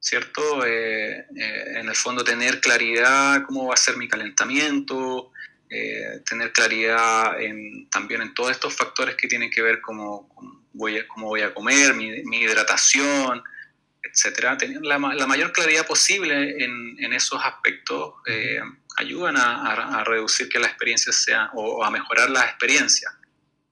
[0.00, 0.66] ¿cierto?
[0.66, 5.30] Eh, eh, en el fondo tener claridad cómo va a ser mi calentamiento,
[5.70, 10.28] eh, tener claridad en, también en todos estos factores que tienen que ver como,
[10.72, 13.42] voy a, cómo voy a comer, mi, hidratación,
[14.02, 14.56] etcétera.
[14.56, 18.60] Tener la, mayor claridad posible en, esos aspectos eh,
[18.96, 23.10] ayudan a, reducir que la experiencia sea o, a mejorar la experiencia.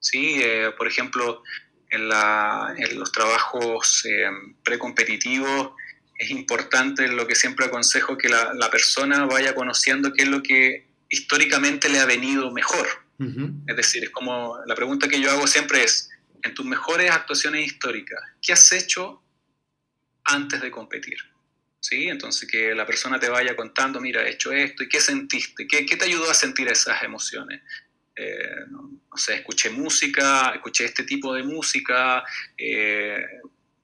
[0.00, 0.40] ¿sí?
[0.42, 1.42] Eh, por ejemplo,
[1.90, 4.28] en, la, en los trabajos eh,
[4.64, 5.72] precompetitivos
[6.18, 10.42] es importante lo que siempre aconsejo que la, la, persona vaya conociendo qué es lo
[10.42, 12.86] que históricamente le ha venido mejor.
[13.66, 16.10] Es decir, es como la pregunta que yo hago siempre es,
[16.46, 19.22] en tus mejores actuaciones históricas, ¿qué has hecho
[20.24, 21.18] antes de competir?
[21.78, 22.08] ¿Sí?
[22.08, 25.66] Entonces que la persona te vaya contando, mira, he hecho esto, ¿y qué sentiste?
[25.68, 27.62] ¿Qué, qué te ayudó a sentir esas emociones?
[28.16, 32.24] Eh, no, sé, escuché música, escuché este tipo de música,
[32.56, 33.24] eh,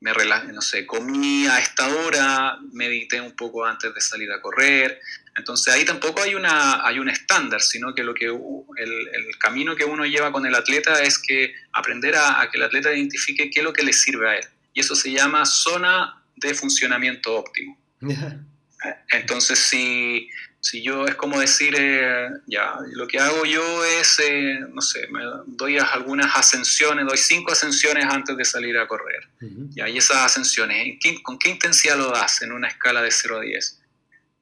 [0.00, 0.12] me
[0.52, 5.00] no sé, comí a esta hora, medité un poco antes de salir a correr.
[5.36, 9.74] Entonces ahí tampoco hay, una, hay un estándar, sino que, lo que el, el, camino
[9.74, 13.50] que uno lleva con el atleta es que aprender a, a, que el atleta identifique
[13.50, 14.44] qué es lo que le sirve a él.
[14.74, 17.78] Y eso se llama zona de funcionamiento óptimo.
[19.10, 20.28] Entonces, si,
[20.60, 25.06] si yo es como decir, eh, ya, lo que hago yo es, eh, no sé,
[25.08, 29.28] me doy algunas ascensiones, doy cinco ascensiones antes de salir a correr.
[29.70, 33.40] ya, y esas ascensiones, ¿con qué intensidad lo das en una escala de 0 a
[33.40, 33.81] 10?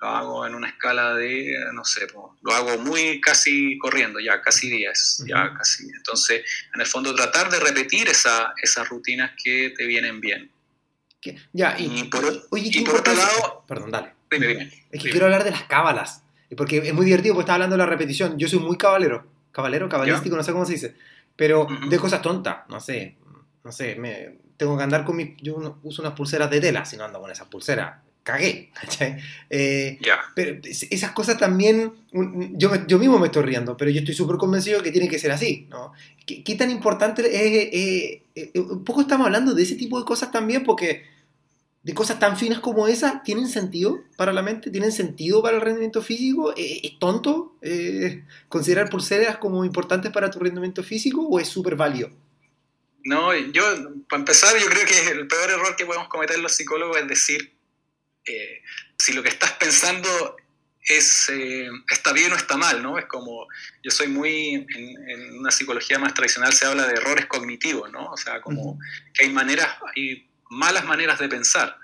[0.01, 2.07] Lo hago en una escala de, no sé,
[2.43, 5.85] lo hago muy casi corriendo, ya casi 10, ya casi.
[5.95, 6.43] Entonces,
[6.75, 10.51] en el fondo, tratar de repetir esa, esas rutinas que te vienen bien.
[11.53, 12.25] Ya, y, por,
[12.57, 13.65] y por otro lado...
[13.69, 16.23] Perdón, dale es que quiero hablar de las cábalas.
[16.57, 18.39] Porque es muy divertido, porque estaba hablando de la repetición.
[18.39, 19.25] Yo soy muy cabalero.
[19.53, 20.97] Cabalero, cabalístico, no sé cómo se dice.
[21.37, 23.17] Pero de cosas tontas, no sé.
[23.63, 25.37] No sé, me, tengo que andar con mi.
[25.41, 28.01] Yo uso unas pulseras de tela, si no ando con esas pulseras.
[28.23, 28.73] Cagué.
[29.53, 29.99] Eh,
[30.37, 31.93] pero esas cosas también.
[32.53, 35.33] Yo, yo mismo me estoy riendo, pero yo estoy súper convencido que tiene que ser
[35.33, 35.67] así.
[35.71, 35.93] ¿no?
[36.25, 38.23] ¿Qué, ¿Qué, tan importante es.?
[38.35, 41.03] Eh, un poco estamos hablando de ese tipo de cosas también, porque
[41.83, 45.63] de cosas tan finas como esa tienen sentido para la mente, tienen sentido para el
[45.63, 46.53] rendimiento físico.
[46.57, 51.77] Eh, ¿Es tonto eh, considerar pulseras como importantes para tu rendimiento físico o es súper
[51.77, 52.11] válido?
[53.03, 53.63] No, yo,
[54.09, 57.55] para empezar, yo creo que el peor error que podemos cometer los psicólogos es decir,
[58.27, 58.63] eh,
[58.99, 60.37] si lo que estás pensando
[60.83, 61.31] es,
[61.91, 62.99] está bien o está mal, ¿no?
[62.99, 63.47] Es como,
[63.83, 68.11] yo soy muy, en, en, una psicología más tradicional se habla de errores cognitivos, ¿no?
[68.11, 68.79] O sea, como
[69.15, 71.77] que hay maneras, hay malas maneras de pensar.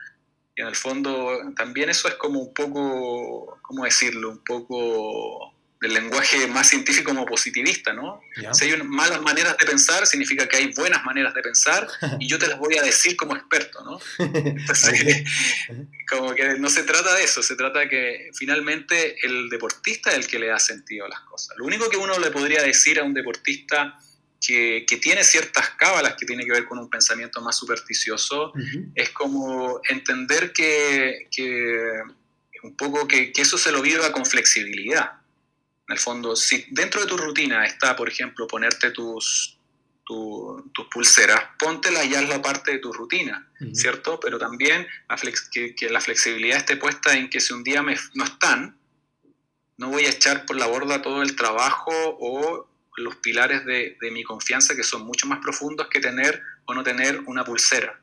[0.57, 4.31] Y en el fondo también eso es como un poco, ¿cómo decirlo?
[4.31, 5.56] Un poco
[5.87, 8.21] del lenguaje más científico como positivista, ¿no?
[8.53, 11.87] Si hay malas maneras de pensar, significa que hay buenas maneras de pensar
[12.19, 14.01] y yo te las voy a decir como experto, ¿no?
[16.11, 20.17] como que no se trata de eso, se trata de que finalmente el deportista es
[20.17, 21.57] el que le da sentido a las cosas.
[21.57, 23.97] Lo único que uno le podría decir a un deportista
[24.41, 28.53] que, tiene ciertas cábalas que tiene que ver con un pensamiento más supersticioso,
[28.95, 31.29] es como entender que,
[32.63, 35.13] un poco que, eso se lo viva con flexibilidad.
[35.89, 39.57] En el fondo, si dentro de tu rutina está, por ejemplo, ponerte tus,
[40.07, 44.21] tus pulseras, póntelas y hazla parte de tu rutina, ¿cierto?
[44.21, 44.87] Pero también
[45.53, 48.79] que, la flexibilidad esté puesta en que si un día me, no están,
[49.79, 54.23] no voy a echar por la borda todo el trabajo o los pilares de, mi
[54.23, 58.01] confianza que son mucho más profundos que tener o no tener una pulsera.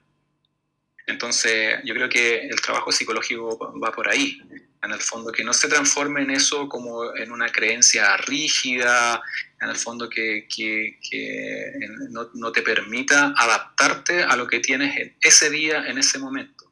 [1.05, 4.41] Entonces, yo creo que el trabajo psicológico va por ahí,
[4.81, 9.21] en el fondo, que no se transforme en eso como en una creencia rígida,
[9.61, 10.47] en el fondo que,
[12.09, 16.71] no, no, te permita adaptarte a lo que tienes en ese día, en ese momento.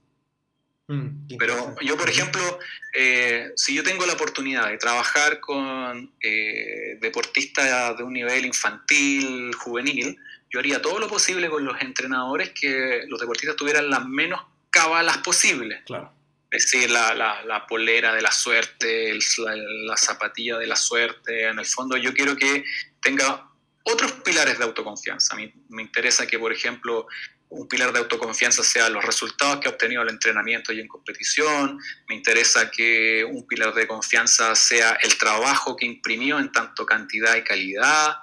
[0.87, 2.59] Mm, Pero yo, por ejemplo,
[2.93, 9.53] eh, si yo tengo la oportunidad de trabajar con eh, deportistas de un nivel infantil,
[9.55, 10.17] juvenil,
[10.51, 15.17] yo haría todo lo posible con los entrenadores que los deportistas tuvieran las menos cabalas
[15.19, 15.81] posibles.
[15.85, 16.13] Claro.
[16.49, 21.47] Es decir, la, la, polera de la suerte, la, la zapatilla de la suerte.
[21.47, 22.65] En el fondo, yo quiero que
[23.01, 23.49] tenga
[23.83, 25.33] otros pilares de autoconfianza.
[25.33, 27.07] A mí me interesa que, por ejemplo,
[27.51, 31.79] un pilar de autoconfianza sea los resultados que ha obtenido el entrenamiento y en competición.
[32.07, 37.35] Me interesa que un pilar de confianza sea el trabajo que imprimió en tanto cantidad
[37.35, 38.17] y calidad.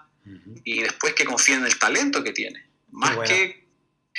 [0.64, 2.66] Y después que confíe en el talento que tiene.
[2.90, 3.66] Más que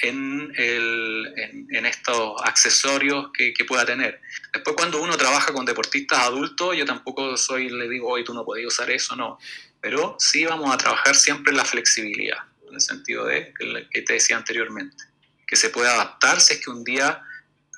[0.01, 1.33] en, el,
[1.71, 4.21] en, estos accesorios que, que, pueda tener.
[4.53, 8.45] Después cuando uno trabaja con deportistas adultos, yo tampoco soy, le digo, hoy tú no
[8.45, 9.37] podías usar eso, no.
[9.81, 13.53] Pero sí vamos a trabajar siempre en la flexibilidad en el sentido de
[13.91, 15.03] que te decía anteriormente,
[15.45, 17.21] que se puede adaptar si es que un día,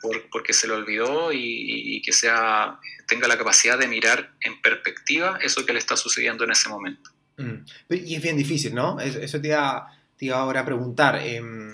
[0.02, 5.40] por, porque se lo olvidó y, que sea, tenga la capacidad de mirar en perspectiva
[5.42, 7.11] eso que le está sucediendo en ese momento.
[7.42, 7.66] Mm.
[7.90, 9.00] Y es bien difícil, ¿no?
[9.00, 11.20] Eso te iba, te iba ahora a preguntar.
[11.24, 11.74] Em,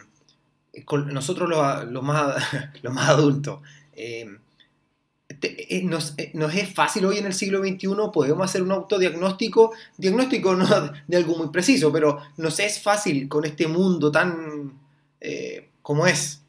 [1.12, 2.44] nosotros los, más,
[2.82, 3.62] los más adultos,
[3.96, 4.38] em,
[5.42, 9.74] eh, nos, eh, nos, es fácil hoy en el siglo XXI, podemos hacer un autodiagnóstico,
[9.98, 10.68] diagnóstico no
[11.08, 14.80] de algo muy preciso, pero nos es fácil con este mundo tan
[15.20, 16.42] eh, como es.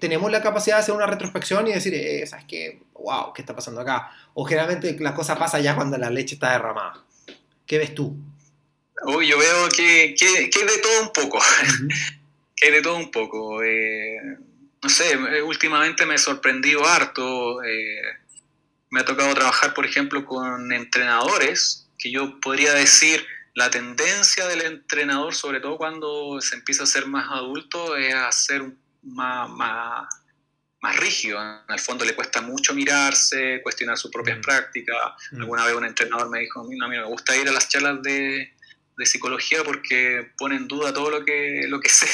[0.00, 2.82] tenemos la capacidad de hacer una retrospección y decir, ¿sabes qué?
[2.94, 3.32] ¡Wow!
[3.34, 4.10] ¿Qué está pasando acá?
[4.34, 7.04] O generalmente la cosa pasa ya cuando la leche está derramada.
[7.70, 8.16] ¿Qué ves tú?
[9.04, 11.38] Uy, yo veo que, que, que de todo un poco.
[12.56, 13.60] que de todo un poco
[14.82, 17.62] no sé, eh, últimamente me he sorprendido harto.
[17.62, 18.02] Eh,
[18.90, 24.62] me ha tocado trabajar, por ejemplo, con entrenadores, que yo podría decir, la tendencia del
[24.62, 28.64] entrenador, sobre todo cuando se empieza a ser más adulto, es a ser
[29.04, 30.08] más, más,
[30.80, 31.40] más rígido.
[31.42, 34.42] En el fondo le cuesta mucho mirarse, cuestionar sus propias mm.
[34.42, 34.96] prácticas.
[35.32, 35.40] Mm.
[35.40, 38.02] Alguna vez un entrenador me dijo, a mí, no, me gusta ir a las charlas
[38.02, 38.54] de,
[38.96, 42.06] de psicología porque pone en duda todo lo que, lo que sé.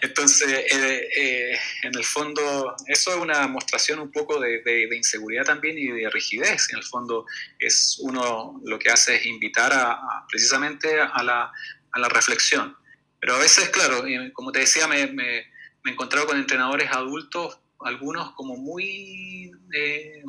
[0.00, 5.76] Entonces, eh, eh, en el fondo, eso es una demostración un poco de, inseguridad también
[5.78, 6.68] y de rigidez.
[6.70, 7.26] En el fondo,
[7.58, 11.52] es uno lo que hace es invitar a, precisamente a la,
[11.90, 12.76] a la, reflexión.
[13.18, 18.32] Pero a veces, claro, como te decía, me, me, he encontrado con entrenadores adultos, algunos
[18.32, 19.52] como muy...
[19.72, 20.22] Eh,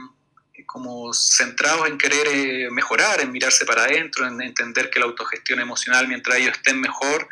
[0.65, 6.07] como centrados en querer mejorar, en mirarse para adentro, en entender que la autogestión emocional,
[6.07, 7.27] mientras ellos estén mejor,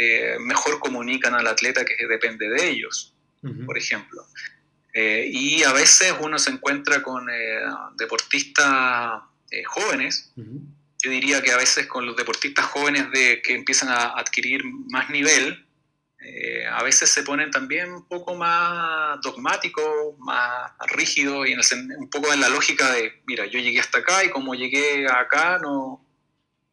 [0.00, 3.14] eh, mejor comunican al atleta que depende de ellos,
[3.66, 4.24] por ejemplo.
[4.94, 7.60] Eh, y a veces uno se encuentra con eh,
[7.96, 9.22] deportistas
[9.66, 10.32] jóvenes,
[11.02, 15.10] yo diría que a veces con los deportistas jóvenes de, que empiezan a adquirir más
[15.10, 15.66] nivel,
[16.70, 22.40] a veces se ponen también un poco más dogmáticos, más rígidos y un poco en
[22.40, 26.04] la lógica de, mira, yo llegué hasta acá y como llegué acá no,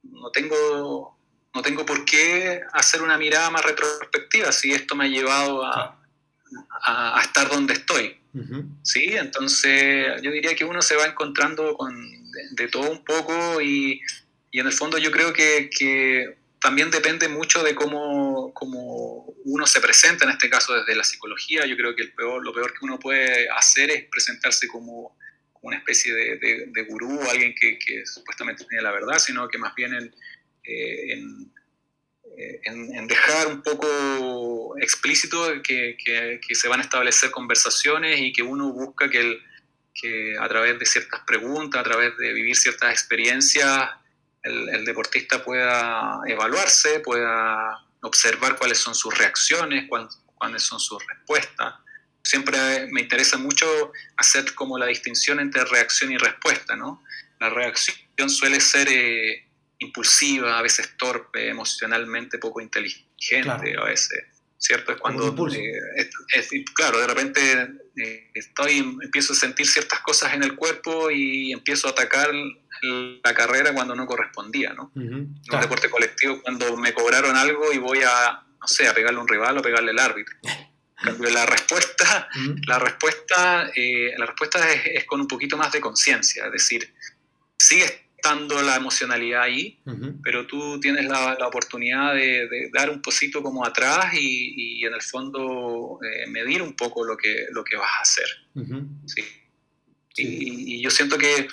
[0.03, 1.15] no tengo
[1.55, 6.01] no tengo por qué hacer una mirada más retrospectiva si esto me ha llevado a,
[7.23, 8.17] estar donde estoy.
[8.83, 9.15] ¿Sí?
[9.15, 11.95] Entonces yo diría que uno se va encontrando con
[12.51, 14.01] de, todo un poco y,
[14.51, 18.51] en el fondo yo creo que, también depende mucho de cómo,
[19.43, 21.63] uno se presenta, en este caso desde la psicología.
[21.67, 25.15] Yo creo que el peor, lo peor que uno puede hacer es presentarse como,
[25.61, 29.75] una especie de, de, gurú, alguien que, que, supuestamente tiene la verdad, sino que más
[29.75, 29.93] bien
[30.63, 31.13] eh,
[32.35, 35.95] eh, en, dejar un poco explícito que,
[36.49, 39.39] se van a establecer conversaciones y que uno busca que, el,
[39.93, 43.87] que a través de ciertas preguntas, a través de vivir ciertas experiencias,
[44.45, 51.73] el, deportista pueda evaluarse, pueda observar cuáles son sus reacciones, cuáles son sus respuestas.
[52.23, 53.65] Siempre me interesa mucho
[54.17, 57.03] hacer como la distinción entre reacción y respuesta, ¿no?
[57.39, 59.47] La reacción suele ser eh,
[59.79, 64.23] impulsiva, a veces torpe, emocionalmente poco inteligente, a veces,
[64.57, 64.93] ¿cierto?
[64.93, 70.43] Es cuando, eh, es, claro, de repente eh, estoy, empiezo a sentir ciertas cosas en
[70.43, 72.31] el cuerpo y empiezo a atacar
[72.81, 74.91] la carrera cuando no correspondía, ¿no?
[74.95, 79.19] En un deporte colectivo, cuando me cobraron algo y voy a, no sé, a pegarle
[79.19, 80.35] un rival o pegarle al árbitro.
[81.31, 82.29] la respuesta,
[82.67, 86.93] la respuesta, eh, la respuesta es, es, con un poquito más de conciencia, es decir,
[87.57, 88.05] sigues
[88.63, 89.79] la emocionalidad ahí,
[90.23, 95.99] pero tú tienes la, oportunidad de, dar un poquito como atrás y, en el fondo
[96.01, 98.25] eh, medir un poco lo que, lo que vas a hacer.
[99.05, 99.23] ¿sí?
[100.17, 101.47] Y, yo siento que,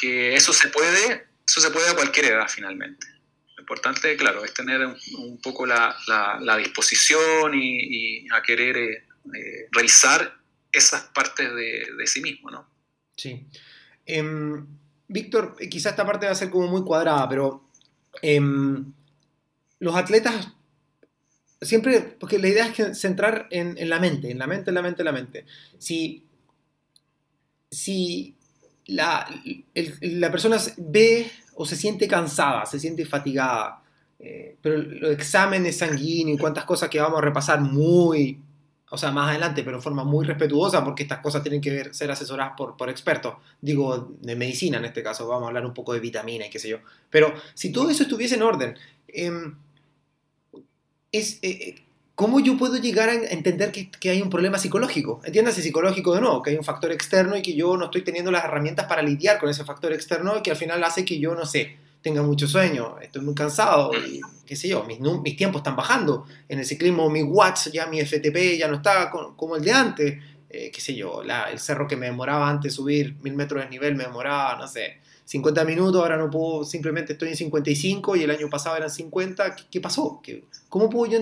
[0.00, 3.06] que, eso se puede, eso se puede a cualquier edad finalmente.
[3.56, 5.96] Lo importante, claro, es tener un, poco la,
[6.40, 10.38] la, disposición y, a querer eh, eh, revisar
[10.70, 12.68] esas partes de, de, sí mismo, ¿no?
[13.16, 13.46] Sí.
[14.06, 14.66] Em,
[15.08, 17.70] Víctor, quizá esta parte va a ser como muy cuadrada, pero
[18.22, 18.92] em,
[19.80, 20.48] los atletas
[21.60, 25.02] siempre, porque la idea es centrar en, la mente, en la mente, en la mente,
[25.02, 25.46] en la mente.
[25.78, 26.26] Si,
[27.70, 28.36] si
[28.88, 29.26] la,
[30.00, 33.82] la persona ve o se siente cansada, se siente fatigada,
[34.18, 38.40] eh, pero los exámenes sanguíneos y cuántas cosas que vamos a repasar muy
[38.90, 42.10] o sea, más adelante, pero en forma muy respetuosa, porque estas cosas tienen que ser
[42.10, 45.92] asesoradas por, por expertos, digo, de medicina en este caso, vamos a hablar un poco
[45.92, 46.78] de vitamina y qué sé yo.
[47.10, 48.78] Pero si todo eso estuviese en orden,
[49.08, 49.56] em,
[51.12, 51.84] es, eh, eh,
[52.18, 55.20] ¿cómo yo puedo llegar a entender que, hay un problema psicológico?
[55.22, 58.32] Entiéndase psicológico de nuevo, que hay un factor externo y que yo no estoy teniendo
[58.32, 61.36] las herramientas para lidiar con ese factor externo y que al final hace que yo,
[61.36, 65.76] no sé, tenga mucho sueño, estoy muy cansado y qué sé yo, mis, tiempos están
[65.76, 66.26] bajando.
[66.48, 70.18] En el ciclismo mi watts, ya mi FTP ya no está como el de antes,
[70.50, 73.94] eh, qué sé yo, el cerro que me demoraba antes subir mil metros de nivel
[73.94, 78.30] me demoraba, no sé, 50 minutos, ahora no puedo, simplemente estoy en 55 y el
[78.32, 80.20] año pasado eran 50, ¿qué, pasó?
[80.20, 81.18] ¿Qué, ¿Cómo puedo yo,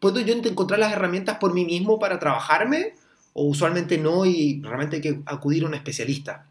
[0.00, 2.94] ¿Puedo yo encontrar las herramientas por mí mismo para trabajarme?
[3.38, 6.46] o usualmente no y realmente hay que acudir a un especialista?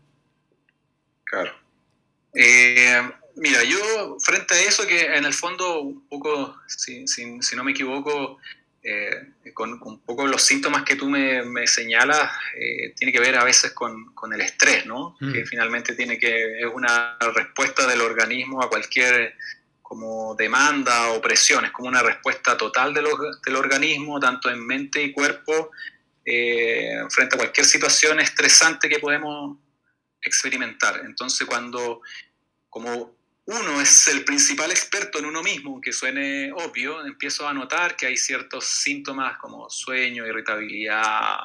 [1.24, 1.52] Claro.
[2.36, 3.02] Eh,
[3.38, 7.72] mira, yo frente a eso que en el fondo un poco, si, si no me
[7.72, 8.38] equivoco,
[8.88, 13.44] eh, con, un poco los síntomas que tú me, señalas, eh, tiene que ver a
[13.44, 15.18] veces con, el estrés, ¿no?
[15.20, 15.34] Mm.
[15.34, 19.34] Que finalmente tiene que, es una respuesta del organismo a cualquier
[19.96, 23.06] como demanda o presión, es como una respuesta total del,
[23.46, 25.72] del organismo, tanto en mente y cuerpo,
[26.26, 29.58] eh, frente a cualquier situación estresante que podemos
[30.22, 31.02] experimentar.
[31.06, 32.02] Entonces, cuando
[32.70, 33.16] como
[33.46, 38.08] uno es el principal experto en uno mismo, aunque suene obvio, empiezo a notar que
[38.08, 41.38] hay ciertos síntomas como sueño, irritabilidad,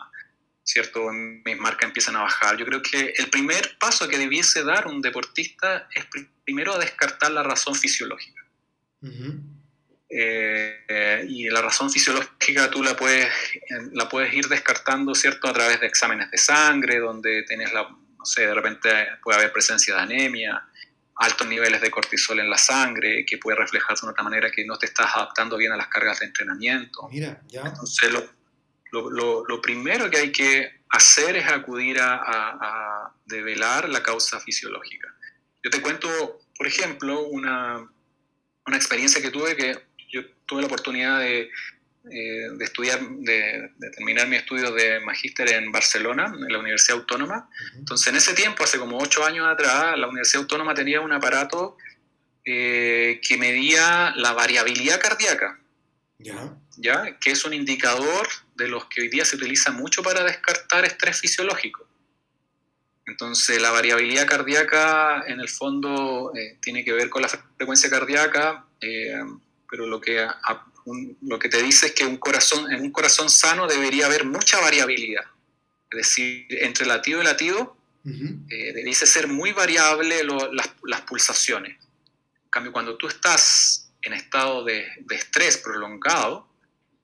[0.65, 2.57] cierto, mis marcas empiezan a bajar.
[2.57, 6.05] Yo creo que el primer paso que debiese dar un deportista es
[6.45, 8.40] primero descartar la razón fisiológica.
[10.13, 13.33] Eh, y la razón fisiológica tú la puedes,
[13.93, 15.49] la puedes ir descartando, ¿cierto?
[15.49, 18.91] A través de exámenes de sangre, donde tenés la, no sé, de repente
[19.23, 20.67] puede haber presencia de anemia,
[21.21, 24.79] altos niveles de cortisol en la sangre, que puede reflejarse de otra manera que no
[24.79, 27.09] te estás adaptando bien a las cargas de entrenamiento.
[27.11, 27.63] Mira, ya.
[27.67, 34.03] Entonces, lo, lo, lo, primero que hay que hacer es acudir a, a, develar la
[34.03, 35.15] causa fisiológica.
[35.63, 37.87] Yo te cuento, por ejemplo, una,
[38.67, 41.51] una experiencia que tuve que yo tuve la oportunidad de
[42.05, 47.51] eh, de estudiar, de, terminar mi estudio de magíster en Barcelona, en la Universidad Autónoma.
[47.77, 51.77] Entonces, en ese tiempo, hace como ocho años atrás, la Universidad Autónoma tenía un aparato
[52.47, 55.61] eh, que medía la variabilidad cardíaca.
[56.17, 56.57] ¿Ya?
[56.79, 57.19] ¿Ya?
[57.21, 61.21] Que es un indicador de los que hoy día se utiliza mucho para descartar estrés
[61.21, 61.87] fisiológico.
[63.21, 68.65] Entonces, la variabilidad cardíaca, en el fondo, eh, tiene que ver con la frecuencia cardíaca,
[69.69, 70.27] pero lo que
[71.23, 74.61] lo que te dice es que un corazón, en un corazón sano debería haber mucha
[74.61, 75.25] variabilidad.
[75.91, 80.25] Es decir, entre latido y latido eh, debería ser muy variable
[80.85, 81.77] las, pulsaciones.
[82.45, 86.49] En cambio, cuando tú estás en estado de, estrés prolongado,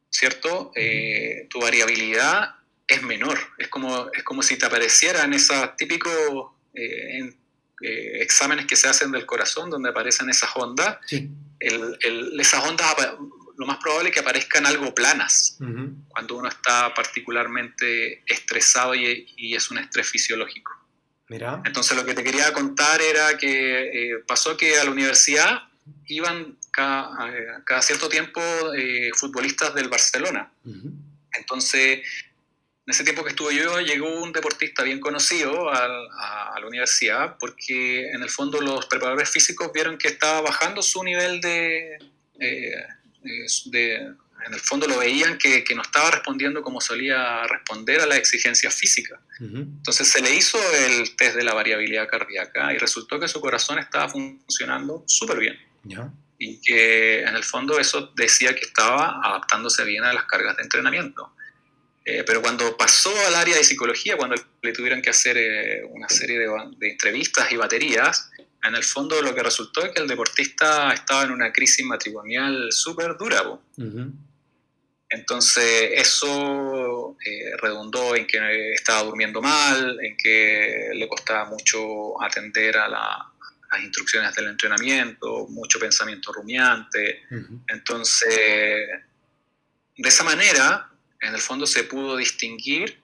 [0.09, 0.73] ¿cierto?
[0.75, 2.55] Eh, tu variabilidad
[2.87, 3.39] es menor.
[3.59, 7.35] Es como, es como si te aparecieran esos típicos eh,
[7.81, 10.99] exámenes que se hacen del corazón, donde aparecen esas ondas.
[11.61, 12.95] esas ondas
[13.59, 15.59] lo más probable es que aparezcan algo planas
[16.09, 20.73] cuando uno está particularmente estresado y, es un estrés fisiológico.
[21.29, 21.63] Mira.
[21.65, 25.63] Entonces lo que te quería contar era que eh, pasó que a la universidad
[26.07, 28.41] iban cada, cada cierto tiempo
[28.75, 30.53] eh, futbolistas del Barcelona.
[31.33, 32.01] Entonces,
[32.87, 35.89] en ese tiempo que estuve yo, llegó un deportista bien conocido a,
[36.59, 41.41] la universidad porque en el fondo los preparadores físicos vieron que estaba bajando su nivel
[41.41, 41.99] de,
[42.41, 42.87] eh,
[43.67, 48.07] de, en el fondo lo veían que, que, no estaba respondiendo como solía responder a
[48.07, 49.21] las exigencias físicas.
[49.41, 53.79] Entonces se le hizo el test de la variabilidad cardíaca y resultó que su corazón
[53.79, 55.59] estaba funcionando súper bien.
[56.39, 60.63] Y que en el fondo eso decía que estaba adaptándose bien a las cargas de
[60.63, 61.36] entrenamiento.
[62.09, 66.09] Eh, pero cuando pasó al área de psicología, cuando le tuvieron que hacer eh, una
[66.09, 66.47] serie de,
[66.79, 68.31] de entrevistas y baterías,
[68.63, 72.69] en el fondo lo que resultó es que el deportista estaba en una crisis matrimonial
[72.71, 73.43] súper dura.
[75.09, 82.77] Entonces eso eh, redundó en que estaba durmiendo mal, en que le costaba mucho atender
[82.77, 87.23] a las instrucciones del entrenamiento, mucho pensamiento rumiante.
[87.69, 88.89] Entonces,
[89.97, 90.91] de esa manera,
[91.27, 92.99] en el fondo se pudo distinguir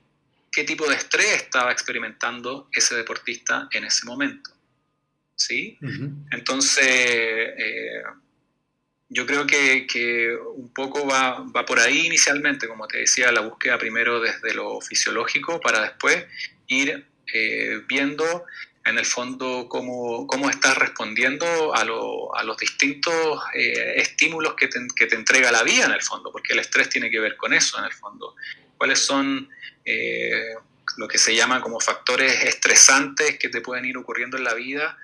[0.51, 4.51] qué tipo de estrés estaba experimentando ese deportista en ese momento.
[5.35, 5.79] ¿sí?
[6.31, 8.03] Entonces, eh,
[9.09, 14.21] yo creo que, un poco va, por ahí inicialmente, como te decía, la búsqueda primero
[14.21, 16.27] desde lo fisiológico para después
[16.67, 18.45] ir eh, viendo
[18.85, 25.07] en el fondo cómo, cómo estás respondiendo a, los distintos eh, estímulos que te, que
[25.07, 27.79] te, entrega la vida en el fondo, porque el estrés tiene que ver con eso
[27.79, 28.35] en el fondo.
[28.77, 29.49] ¿Cuáles son
[30.97, 34.99] lo que se llaman como factores estresantes que te pueden ir ocurriendo en la vida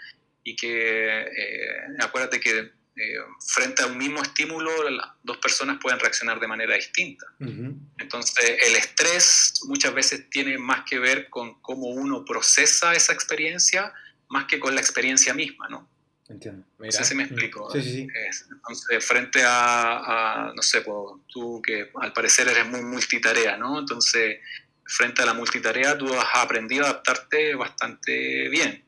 [0.45, 3.15] y que eh, acuérdate que eh,
[3.47, 7.27] frente a un mismo estímulo las dos personas pueden reaccionar de manera distinta.
[7.39, 13.93] Entonces el estrés muchas veces tiene más que ver con cómo uno procesa esa experiencia
[14.29, 15.89] más que con la experiencia misma, ¿no?
[16.29, 16.67] Entiendo.
[16.79, 17.71] No sé si me explico.
[17.71, 18.09] Sí, sí, sí.
[18.51, 20.85] Entonces, frente a, no sé,
[21.29, 23.79] tú que al parecer eres muy multitarea, ¿no?
[23.79, 24.39] Entonces,
[24.85, 28.85] frente a la multitarea, tú has aprendido a adaptarte bastante bien.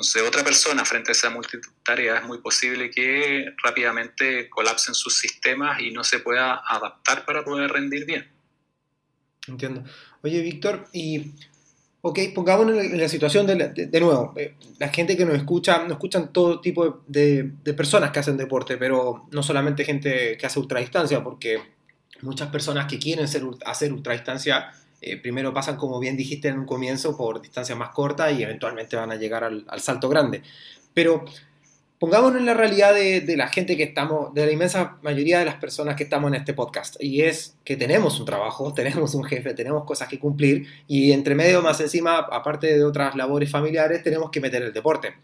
[0.00, 5.78] Entonces, otra persona frente a esa multitarea es muy posible que rápidamente colapsen sus sistemas
[5.82, 8.26] y no se pueda adaptar para poder rendir bien.
[9.46, 9.84] Entiendo.
[10.22, 11.32] Oye, Víctor, y
[12.00, 14.32] Ok, pongámonos en la situación de, de, nuevo.
[14.38, 18.38] Eh, la gente que nos escucha, nos escuchan todo tipo de, de, personas que hacen
[18.38, 21.60] deporte, pero no solamente gente que hace ultradistancia, porque
[22.22, 26.66] muchas personas que quieren ser, hacer ultradistancia, eh, primero pasan, como bien dijiste en un
[26.66, 30.42] comienzo, por distancias más cortas y eventualmente van a llegar al, al salto grande.
[30.94, 31.24] Pero
[32.00, 35.56] pongámonos en la realidad de, la gente que estamos, de la inmensa mayoría de las
[35.56, 39.54] personas que estamos en este podcast, y es que tenemos un trabajo, tenemos un jefe,
[39.54, 44.30] tenemos cosas que cumplir, y entre medio más encima, aparte de otras labores familiares, tenemos
[44.30, 45.14] que meter el deporte.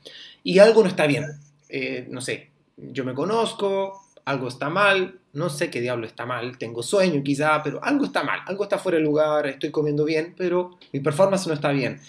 [0.45, 1.25] Y algo no está bien.
[1.69, 6.59] Eh, no sé, yo me conozco, algo está mal, no sé qué diablo está mal,
[6.59, 10.35] tengo sueño quizá, pero algo está mal, algo está fuera de lugar, estoy comiendo bien,
[10.37, 12.01] pero mi performance no está bien.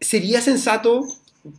[0.00, 1.04] ¿Sería sensato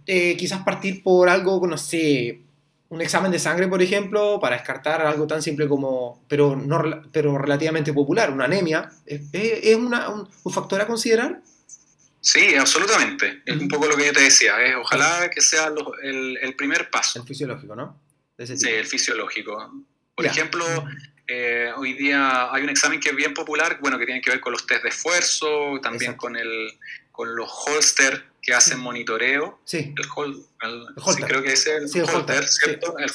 [0.08, 2.42] eh, quizás partir por algo, no sé,
[2.89, 7.38] un examen de sangre, por ejemplo, para descartar algo tan simple como, pero, no, pero
[7.38, 9.92] relativamente popular, una anemia, ¿es, un,
[10.52, 11.42] factor a considerar?
[12.22, 13.42] Sí, absolutamente.
[13.46, 14.54] Es un poco lo que yo te decía.
[14.80, 15.72] ojalá que sea
[16.04, 17.20] el, primer paso.
[17.20, 17.98] El fisiológico, ¿no?
[18.46, 19.72] Sí, el fisiológico.
[20.16, 20.66] Por ejemplo,
[21.28, 24.42] eh, hoy día hay un examen que es bien popular, bueno, que tiene que ver
[24.42, 26.78] con los test de esfuerzo, también con, el,
[27.12, 29.62] con los holster que hacen monitoreo.
[29.64, 29.94] Sí.
[29.96, 30.46] El, hol,
[31.16, 32.96] sí, creo que es el, el holter, ¿cierto?
[32.98, 33.10] el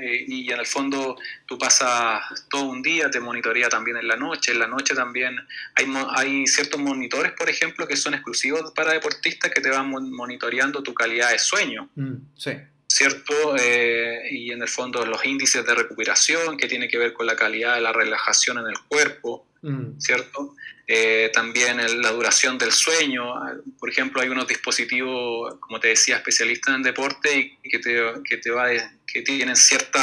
[0.00, 1.16] eh, y en el fondo
[1.46, 4.52] tú pasas todo un día, te monitorea también en la noche.
[4.52, 5.36] En la noche también
[5.74, 10.82] hay, hay ciertos monitores, por ejemplo, que son exclusivos para deportistas que te van monitoreando
[10.82, 11.90] tu calidad de sueño.
[11.96, 12.52] Mm, sí.
[12.98, 13.54] ¿Cierto?
[13.56, 17.36] Eh, y en el fondo los índices de recuperación, que tiene que ver con la
[17.36, 20.00] calidad de la relajación en el cuerpo, mm.
[20.00, 20.56] ¿cierto?
[20.84, 23.34] Eh, también la duración del sueño.
[23.78, 28.38] Por ejemplo, hay unos dispositivos, como te decía, especialistas en deporte y que, te, que,
[28.38, 28.66] te va
[29.06, 30.02] que tienen ciertos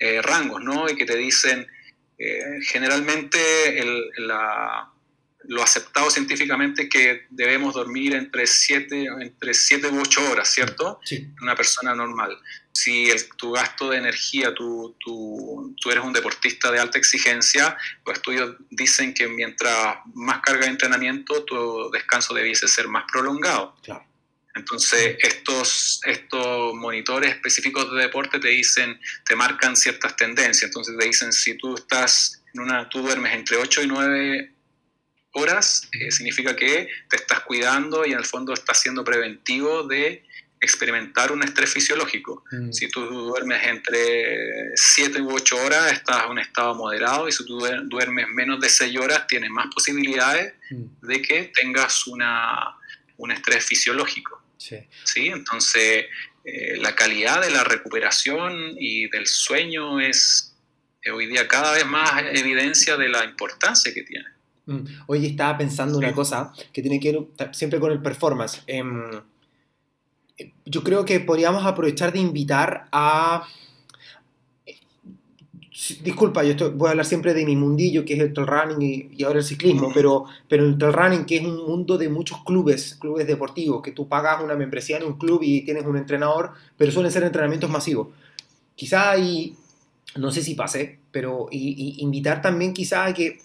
[0.00, 0.90] eh, rangos, ¿no?
[0.90, 1.68] Y que te dicen,
[2.62, 3.38] generalmente
[4.16, 4.90] la,
[5.48, 11.00] lo aceptado científicamente es que debemos dormir entre 7 entre siete u 8 horas, ¿cierto?
[11.04, 11.26] Sí.
[11.40, 12.38] Una persona normal.
[12.70, 17.76] Si el, tu gasto de energía, tú, tú, tú, eres un deportista de alta exigencia,
[18.04, 23.74] los estudios dicen que mientras más carga de entrenamiento, tu descanso debiese ser más prolongado.
[23.82, 24.04] Claro.
[24.54, 30.64] Entonces, estos, estos monitores específicos de deporte te dicen, te marcan ciertas tendencias.
[30.64, 34.57] Entonces, te dicen, si tú estás en una, tú duermes entre 8 y 9
[35.38, 40.24] horas, eh, significa que te estás cuidando y en el fondo estás siendo preventivo de
[40.60, 42.44] experimentar un estrés fisiológico.
[42.50, 42.72] Mm.
[42.72, 47.44] Si tú duermes entre 7 u 8 horas, estás en un estado moderado y si
[47.44, 51.06] tú duermes menos de 6 horas, tienes más posibilidades mm.
[51.06, 52.76] de que tengas una,
[53.16, 54.42] un estrés fisiológico.
[54.56, 55.28] Sí.
[55.28, 56.06] Entonces,
[56.44, 60.56] eh, la calidad de la recuperación y del sueño es
[61.12, 64.26] hoy día cada vez más evidencia de la importancia que tiene.
[64.68, 64.84] Mm.
[65.06, 68.62] Hoy estaba pensando una cosa que tiene que ver siempre con el performance.
[68.66, 69.10] Em,
[70.66, 73.44] yo creo que podríamos aprovechar de invitar a...
[76.02, 79.22] Disculpa, yo voy a hablar siempre de mi mundillo, que es el trail running y,
[79.22, 82.96] ahora el ciclismo, pero, pero el trail running, que es un mundo de muchos clubes,
[82.96, 86.92] clubes deportivos, que tú pagas una membresía en un club y tienes un entrenador, pero
[86.92, 88.08] suelen ser entrenamientos masivos.
[88.74, 89.56] Quizá ahí,
[90.16, 93.38] no sé si pase, pero invitar también quizá a que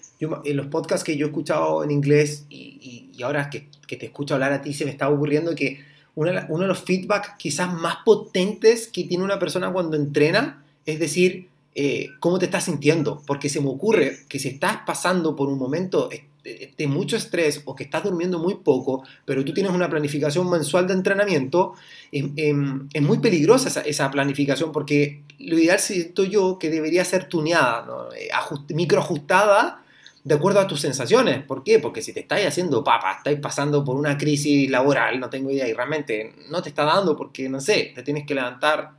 [0.43, 4.53] en los podcasts que yo he escuchado en inglés y, ahora que, te escucho hablar
[4.53, 5.79] a ti, se me está ocurriendo que
[6.15, 11.47] uno, de los feedback quizás más potentes que tiene una persona cuando entrena es decir,
[11.75, 15.57] eh, cómo te estás sintiendo, porque se me ocurre que si estás pasando por un
[15.57, 16.09] momento
[16.43, 20.87] de mucho estrés o que estás durmiendo muy poco, pero tú tienes una planificación mensual
[20.87, 21.73] de entrenamiento,
[22.11, 27.29] em, em, es muy peligrosa esa, planificación porque lo ideal siento yo que debería ser
[27.29, 28.13] tuneada, ¿no?
[28.13, 28.29] Eh,
[28.75, 29.82] microajustada
[30.23, 31.43] de acuerdo a tus sensaciones.
[31.43, 31.79] ¿Por qué?
[31.79, 35.67] Porque si te estáis haciendo papa, estáis pasando por una crisis laboral, no tengo idea,
[35.67, 38.91] y realmente no te está dando porque, no sé, te tienes que levantar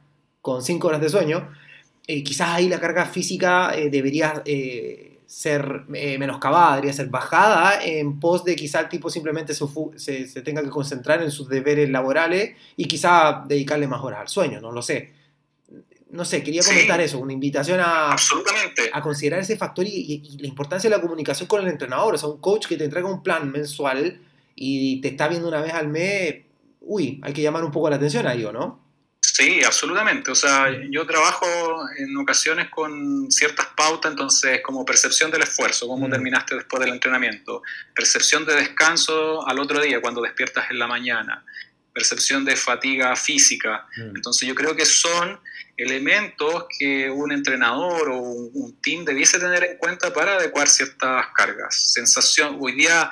[0.42, 1.48] con 5 horas de sueño,
[2.06, 8.20] eh, quizás ahí la carga física eh, debería eh, ser menoscabada, debería ser bajada en
[8.20, 12.56] pos de quizá el tipo simplemente se, se tenga que concentrar en sus deberes laborales
[12.76, 15.23] y quizá dedicarle más horas al sueño, no lo sé
[16.14, 18.88] no sé, quería comentar eso, una invitación a, absolutamente.
[18.92, 22.14] a considerar ese factor y, la importancia de la comunicación con el entrenador.
[22.14, 24.20] O sea, un coach que te entrega un plan mensual
[24.54, 26.36] y te está viendo una vez al mes,
[26.80, 28.84] uy, hay que llamar un poco la atención ahí, ¿o no?
[29.20, 30.30] Sí, absolutamente.
[30.30, 31.46] O sea, yo trabajo
[31.98, 36.12] en ocasiones con ciertas pautas, entonces como percepción del esfuerzo, cómo mm.
[36.12, 37.60] terminaste después del entrenamiento,
[37.92, 41.44] percepción de descanso al otro día cuando despiertas en la mañana,
[41.92, 43.88] percepción de fatiga física.
[43.96, 44.14] Mm.
[44.16, 45.40] Entonces yo creo que son
[45.76, 51.92] elementos que un entrenador o un, team debiese tener en cuenta para adecuar ciertas cargas.
[51.92, 53.10] Sensación, hoy día,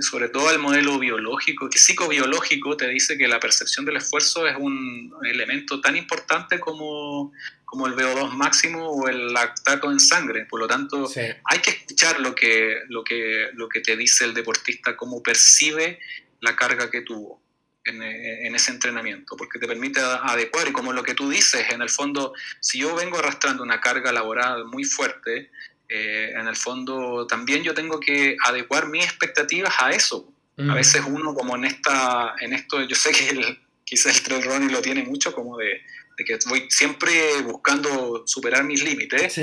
[0.00, 4.56] sobre todo el modelo biológico, que psicobiológico te dice que la percepción del esfuerzo es
[4.58, 7.32] un elemento tan importante como,
[7.64, 10.46] como el VO2 máximo o el lactato en sangre.
[10.46, 14.34] Por lo tanto, hay que escuchar lo que, lo, que, lo que te dice el
[14.34, 15.98] deportista, cómo percibe
[16.40, 17.41] la carga que tuvo
[17.84, 21.90] en, ese entrenamiento, porque te permite adecuar y como lo que tú dices, en el
[21.90, 25.50] fondo, si yo vengo arrastrando una carga laboral muy fuerte,
[25.88, 30.32] eh, en el fondo también yo tengo que adecuar mis expectativas a eso.
[30.58, 30.74] A mm.
[30.74, 34.72] veces uno como en, esta, en esto, yo sé que el, quizás el trail running
[34.72, 35.82] lo tiene mucho como de,
[36.24, 39.40] que voy siempre buscando superar mis límites.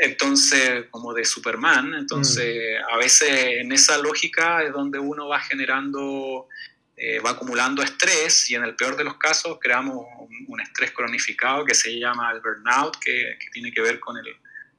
[0.00, 2.94] Entonces, como de Superman, entonces mm.
[2.94, 6.48] a veces en esa lógica es donde uno va generando
[6.96, 10.06] eh, va acumulando estrés y en el peor de los casos creamos
[10.46, 14.26] un, estrés cronificado que se llama el burnout, que, tiene que ver con el,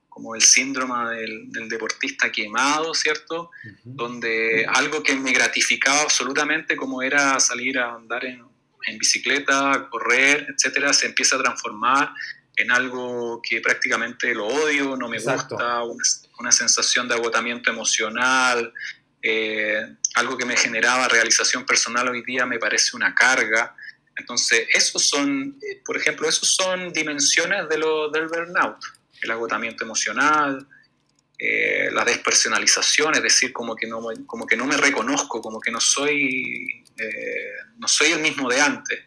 [0.07, 3.51] como el síndrome del, deportista quemado, ¿cierto?
[3.83, 8.45] Donde algo que me gratificaba absolutamente, como era salir a andar en,
[8.97, 12.11] bicicleta, correr, etcétera, se empieza a transformar
[12.55, 16.03] en algo que prácticamente lo odio, no me gusta, una,
[16.39, 18.71] una, sensación de agotamiento emocional,
[19.27, 23.75] eh, algo que me generaba realización personal hoy día me parece una carga.
[24.15, 28.77] Entonces, esos son, eh, por ejemplo, esos son dimensiones de lo, del burnout,
[29.23, 30.67] el agotamiento emocional,
[31.39, 35.71] eh, la despersonalización, es decir, como que no, como que no me reconozco, como que
[35.71, 36.85] no soy,
[37.79, 38.99] no soy el mismo de antes.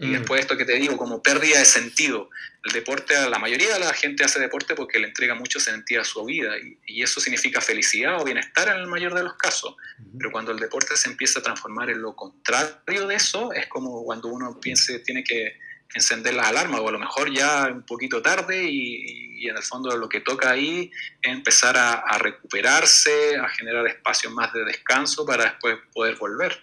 [0.00, 0.12] Y mm.
[0.12, 2.30] después esto que te digo, como pérdida de sentido.
[2.64, 6.04] El deporte, la mayoría de la gente hace deporte porque le entrega mucho sentido a
[6.04, 6.54] su vida
[6.86, 9.76] y, eso significa felicidad o bienestar en el mayor de los casos.
[10.18, 14.04] Pero cuando el deporte se empieza a transformar en lo contrario de eso, es como
[14.04, 15.58] cuando uno piense, tiene que
[15.94, 19.96] encender las alarmas o a lo mejor ya un poquito tarde y, en el fondo
[19.96, 20.90] lo que toca ahí
[21.22, 26.62] es empezar a, a recuperarse, a generar espacios más de descanso para después poder volver.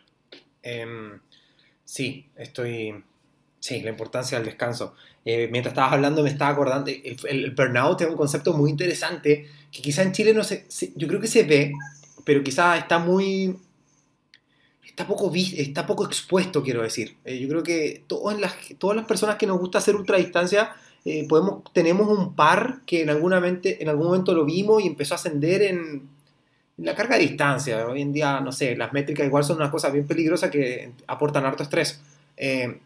[0.61, 1.19] Em,
[1.83, 3.03] sí, estoy
[3.59, 4.95] Sí, la importancia del descanso.
[5.25, 9.81] Eh, mientras estabas hablando me estaba acordando, el, burnout es un concepto muy interesante que
[9.81, 11.73] quizá en Chile no se, yo creo que se ve,
[12.23, 13.57] pero quizá está muy,
[14.85, 17.17] está poco, está poco expuesto, quiero decir.
[17.25, 21.25] Eh, yo creo que todas las, todas las personas que nos gusta hacer ultradistancia, eh,
[21.27, 25.13] podemos, tenemos un par que en, alguna mente, en algún momento lo vimos y empezó
[25.13, 26.09] a ascender en,
[26.77, 27.85] en la carga de distancia.
[27.87, 31.45] Hoy en día, no sé, las métricas igual son una cosa bien peligrosa que aportan
[31.45, 32.01] harto estrés.
[32.37, 32.79] Eh,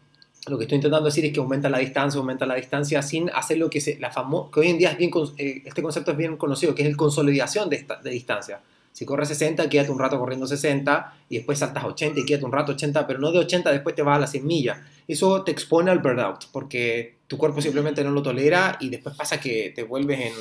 [0.46, 3.58] lo que estoy intentando decir es que aumenta la distancia, aumenta la distancia sin hacer
[3.58, 6.16] lo que se, la famo que hoy en día es bien, eh, este concepto es
[6.16, 8.60] bien conocido, que es el consolidación de, esta, de distancia.
[8.92, 12.44] Si corres 60, quédate un rato corriendo 60 y después saltas a 80 y quédate
[12.44, 14.80] un rato 80, pero no de 80 después te vas a las 100 millas.
[15.06, 19.40] Eso te expone al burnout porque tu cuerpo simplemente no lo tolera y después pasa
[19.40, 20.32] que te vuelves en,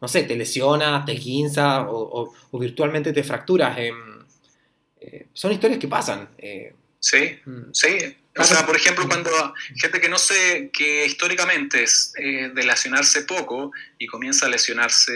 [0.00, 3.78] no sé, te lesionas, te guinzas o, o, virtualmente te fracturas.
[3.78, 6.30] Eh, son historias que pasan.
[6.38, 7.72] Eh, sí, mm.
[7.72, 7.88] sí.
[8.36, 9.30] O sea, por ejemplo, cuando
[9.76, 15.12] gente que no sé, que históricamente es eh, de lesionarse poco y comienza a lesionarse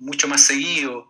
[0.00, 1.08] mucho más seguido,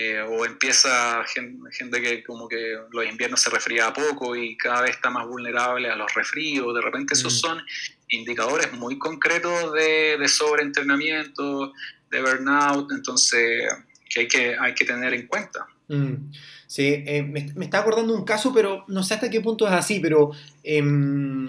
[0.00, 4.92] eh, o empieza gente, que como que los inviernos se resfría poco y cada vez
[4.92, 7.36] está más vulnerable a los resfríos, de repente esos mm.
[7.36, 7.66] son
[8.08, 11.72] indicadores muy concretos de, de sobreentrenamiento,
[12.10, 13.68] de burnout, entonces
[14.08, 15.66] que hay que, hay que tener en cuenta.
[15.88, 16.30] Mm.
[16.78, 20.30] Eh, me, está acordando un caso, pero no sé hasta qué punto es así, pero
[20.62, 21.46] em,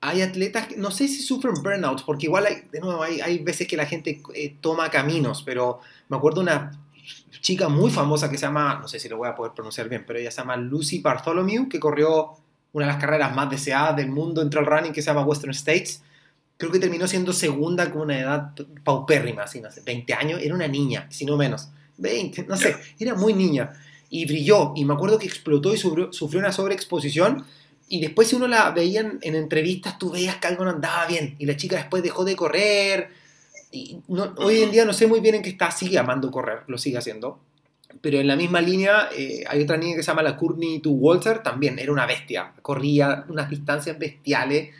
[0.00, 3.76] hay atletas, no sé si sufren burnout, porque igual hay, de nuevo, hay, veces que
[3.76, 6.72] la gente eh, toma caminos, pero me acuerdo una
[7.40, 10.04] chica muy famosa que se llama, no sé si lo voy a poder pronunciar bien,
[10.06, 12.32] pero ella se llama Lucy Bartholomew, que corrió
[12.72, 15.52] una de las carreras más deseadas del mundo entre el running que se llama Western
[15.52, 16.02] States.
[16.56, 20.54] Creo que terminó siendo segunda con una edad paupérrima, así, no sé, 20 años, era
[20.54, 21.68] una niña, si no menos.
[21.98, 23.72] 20, no sé, era muy niña
[24.14, 24.72] y brilló.
[24.76, 27.44] Y me acuerdo que explotó y sufrió, una sobreexposición.
[27.88, 31.34] Y después si uno la veía en, entrevistas, tú veías que algo no andaba bien.
[31.40, 33.08] Y la chica después dejó de correr.
[33.72, 33.98] Y
[34.36, 36.96] hoy en día no sé muy bien en qué está, sigue amando correr, lo sigue
[36.96, 37.40] haciendo.
[38.00, 40.90] Pero en la misma línea eh, hay otra niña que se llama la Courtney to
[40.90, 44.70] Walter, también era una bestia, corría unas distancias bestiales,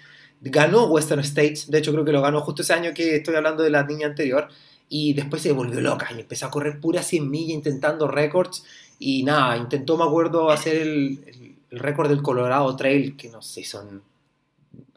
[0.41, 3.65] ganó Western States, de hecho creo que lo ganó justo ese año que estoy hablando
[3.65, 4.49] de la niña anterior,
[4.89, 8.65] y después se volvió loca y empezó a correr pura 100 millas intentando récords
[8.99, 13.65] y nada, intentó, me acuerdo, hacer el, el, récord del Colorado Trail, que no sé,
[13.65, 14.03] son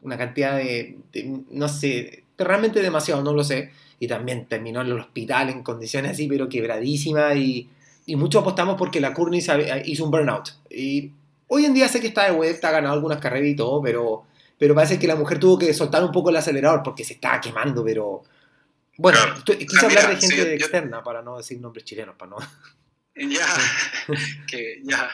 [0.02, 0.96] una cantidad de,
[1.50, 3.72] no sé, realmente demasiado, no lo sé.
[4.00, 7.34] Y también terminó en el hospital en condiciones así, pero quebradísimas.
[7.36, 7.68] Y,
[8.06, 9.42] y mucho apostamos porque la Courtney
[9.84, 10.50] hizo un burnout.
[10.70, 11.10] Y
[11.50, 14.24] Hoy en día sé que está de vuelta, ha ganado algunas carreras y todo, pero,
[14.58, 17.40] pero parece que la mujer tuvo que soltar un poco el acelerador porque se estaba
[17.40, 18.22] quemando, pero...
[18.98, 22.36] Bueno, quise hablar de gente externa para no decir nombres chilenos, para no...
[23.14, 23.46] Ya,
[24.48, 25.10] que ya.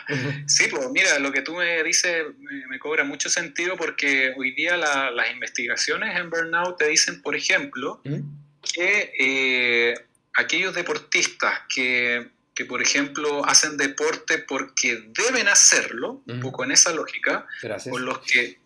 [0.46, 2.24] Sí, pues mira, lo que tú me dices
[2.68, 8.00] me, cobra mucho sentido porque hoy día las investigaciones en burnout te dicen, por ejemplo,
[8.04, 8.20] ¿Mm?
[8.60, 9.94] que eh,
[10.34, 16.40] aquellos deportistas que, que, por ejemplo, hacen deporte porque deben hacerlo, un ¿Mm?
[16.40, 17.46] poco en esa lógica,
[17.90, 18.58] o los que,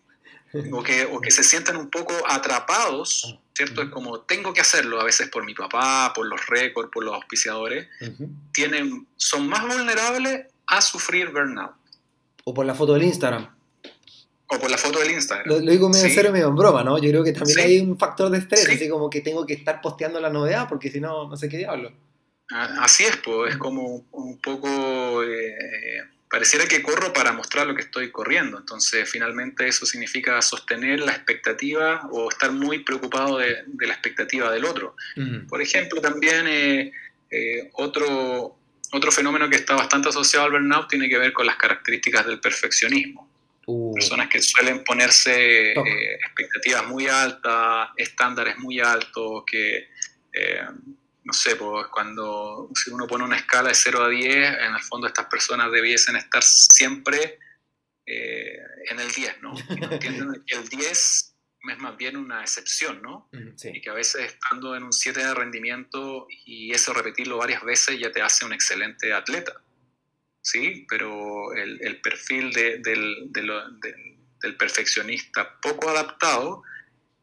[0.71, 3.81] o que, o que se sienten un poco atrapados ¿cierto?
[3.81, 7.13] Es como, tengo que hacerlo a veces por mi papá, por los récords, por los
[7.13, 7.89] auspiciadores,
[8.53, 11.73] tienen, son más vulnerables a sufrir burnout.
[12.45, 13.53] O por la foto del Instagram.
[14.47, 15.45] O por la foto del Instagram.
[15.45, 16.99] Lo, digo medio en serio, medio en broma, ¿no?
[16.99, 19.81] Yo creo que también hay un factor de estrés, así como que tengo que estar
[19.81, 21.91] posteando la novedad porque si no, no sé qué diablo.
[22.49, 25.21] Así es, pues, es como un poco...
[25.21, 25.53] Eh,
[26.29, 28.59] pareciera que corro para mostrar lo que estoy corriendo.
[28.59, 34.65] Entonces, finalmente eso significa sostener la expectativa o estar muy preocupado de, la expectativa del
[34.65, 34.95] otro.
[35.47, 36.91] Por ejemplo, también eh,
[37.31, 38.57] eh, otro,
[38.91, 42.39] otro fenómeno que está bastante asociado al burnout tiene que ver con las características del
[42.39, 43.27] perfeccionismo.
[43.65, 43.93] Uh.
[43.95, 49.89] Personas que suelen ponerse eh, expectativas muy altas, estándares muy altos, que
[51.23, 54.81] no sé, pues cuando si uno pone una escala de 0 a 10, en el
[54.81, 57.39] fondo estas personas debiesen estar siempre
[58.05, 58.57] eh,
[58.89, 59.53] en el 10, ¿no?
[59.69, 63.29] Y no entienden que el 10 es más bien una excepción, ¿no?
[63.31, 67.99] Y que a veces estando en un 7 de rendimiento y eso repetirlo varias veces
[67.99, 69.61] ya te hace un excelente atleta,
[70.41, 70.85] ¿sí?
[70.89, 76.63] Pero el, perfil del, del perfeccionista poco adaptado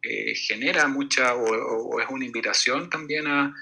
[0.09, 3.53] eh, genera mucha o, es una invitación también a,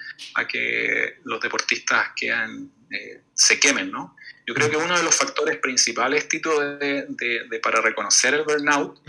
[0.47, 4.15] que los deportistas quedan, eh, se quemen, ¿no?
[4.47, 9.01] Yo creo que uno de los factores principales, Tito, de, para reconocer el burnout,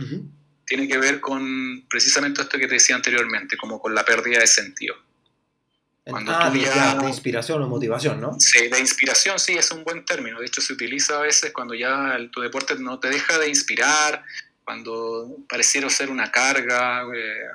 [0.66, 4.48] tiene que ver con precisamente esto que te decía anteriormente, como con la pérdida de
[4.48, 4.96] sentido.
[6.06, 8.40] Cuando ah, de inspiración o motivación, ¿no?
[8.40, 10.40] Sí, de inspiración sí es un buen término.
[10.40, 14.24] De hecho, se utiliza a veces cuando ya tu deporte no te deja de inspirar,
[14.66, 17.48] cuando pareciera ser una carga, eh,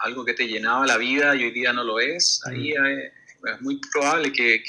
[0.00, 3.48] algo que te llenaba la vida y hoy día no lo es, ahí mm.
[3.48, 4.62] es muy probable que,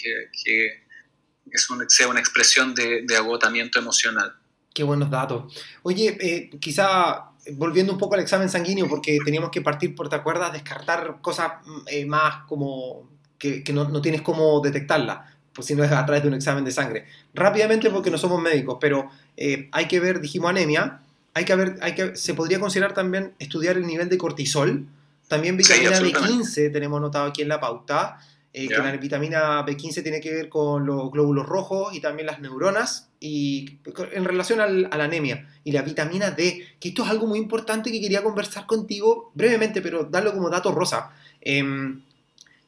[1.87, 4.33] sea una expresión de, agotamiento emocional.
[4.73, 5.53] Qué buenos datos.
[5.83, 10.15] Oye, eh, quizá volviendo un poco al examen sanguíneo, porque teníamos que partir, por, ¿te
[10.15, 10.53] acuerdas?
[10.53, 11.53] Descartar cosas
[11.87, 13.09] eh, más como
[13.39, 16.65] que, no, no, tienes cómo detectarla pues si no es a través de un examen
[16.65, 17.05] de sangre.
[17.33, 20.99] Rápidamente porque no somos médicos, pero eh, hay que ver, dijimos anemia,
[21.33, 24.85] hay que ver, hay que, se podría considerar también estudiar el nivel de cortisol,
[25.27, 28.19] también vitamina B15 tenemos notado aquí en la pauta,
[28.53, 32.39] eh, que la vitamina B15 tiene que ver con los glóbulos rojos y también las
[32.39, 33.79] neuronas y
[34.13, 37.91] en relación a la anemia y la vitamina D, que esto es algo muy importante
[37.91, 41.11] que quería conversar contigo brevemente, pero darlo como dato rosa.
[41.41, 42.01] Em,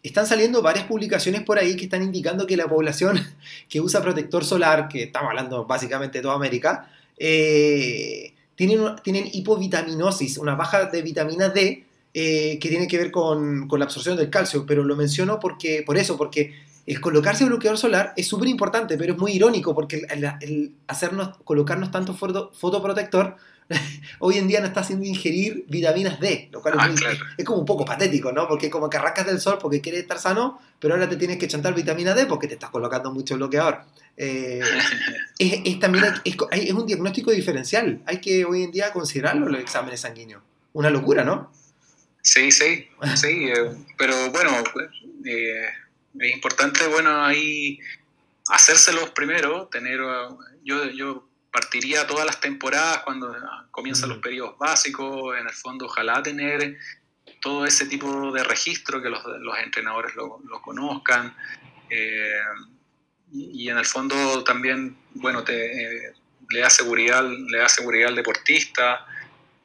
[0.07, 3.19] están saliendo varias publicaciones por ahí que están indicando que la población
[3.69, 10.55] que usa protector solar, que estamos hablando básicamente de toda América, eh, tienen, hipovitaminosis, una
[10.55, 14.83] baja de vitamina D eh, que tiene que ver con, la absorción del calcio, pero
[14.83, 16.55] lo menciono porque, por eso, porque
[16.87, 21.91] el colocarse bloqueador solar es súper importante, pero es muy irónico porque el, hacernos, colocarnos
[21.91, 23.35] tanto fotoprotector
[24.19, 27.65] hoy en día no está haciendo ingerir vitaminas D, lo cual es, ah, como un
[27.65, 28.47] poco patético, ¿no?
[28.47, 31.47] Porque como que arrancas del sol porque quieres estar sano, pero ahora te tienes que
[31.47, 33.81] chantar vitamina D porque te estás colocando mucho bloqueador.
[34.15, 34.61] Eh,
[35.37, 40.41] es, también es, un diagnóstico diferencial, hay que hoy en día considerarlo los exámenes sanguíneos.
[40.73, 41.51] Una locura, ¿no?
[42.21, 44.51] Sí, sí, sí, eh, pero bueno,
[45.25, 45.65] eh,
[46.19, 47.79] es importante, bueno, ahí
[48.49, 49.99] hacérselos primero, tener,
[50.63, 51.26] yo, yo
[51.57, 53.35] partiría todas las temporadas cuando
[53.71, 54.21] comienzan los mm.
[54.21, 56.77] periodos básicos, en el fondo ojalá tener
[57.41, 59.23] todo ese tipo de registro, que los,
[59.63, 61.35] entrenadores lo, conozcan,
[61.89, 62.41] eh,
[63.33, 66.13] y, en el fondo también, bueno, te, eh,
[66.51, 69.05] le, da seguridad, le da seguridad al deportista,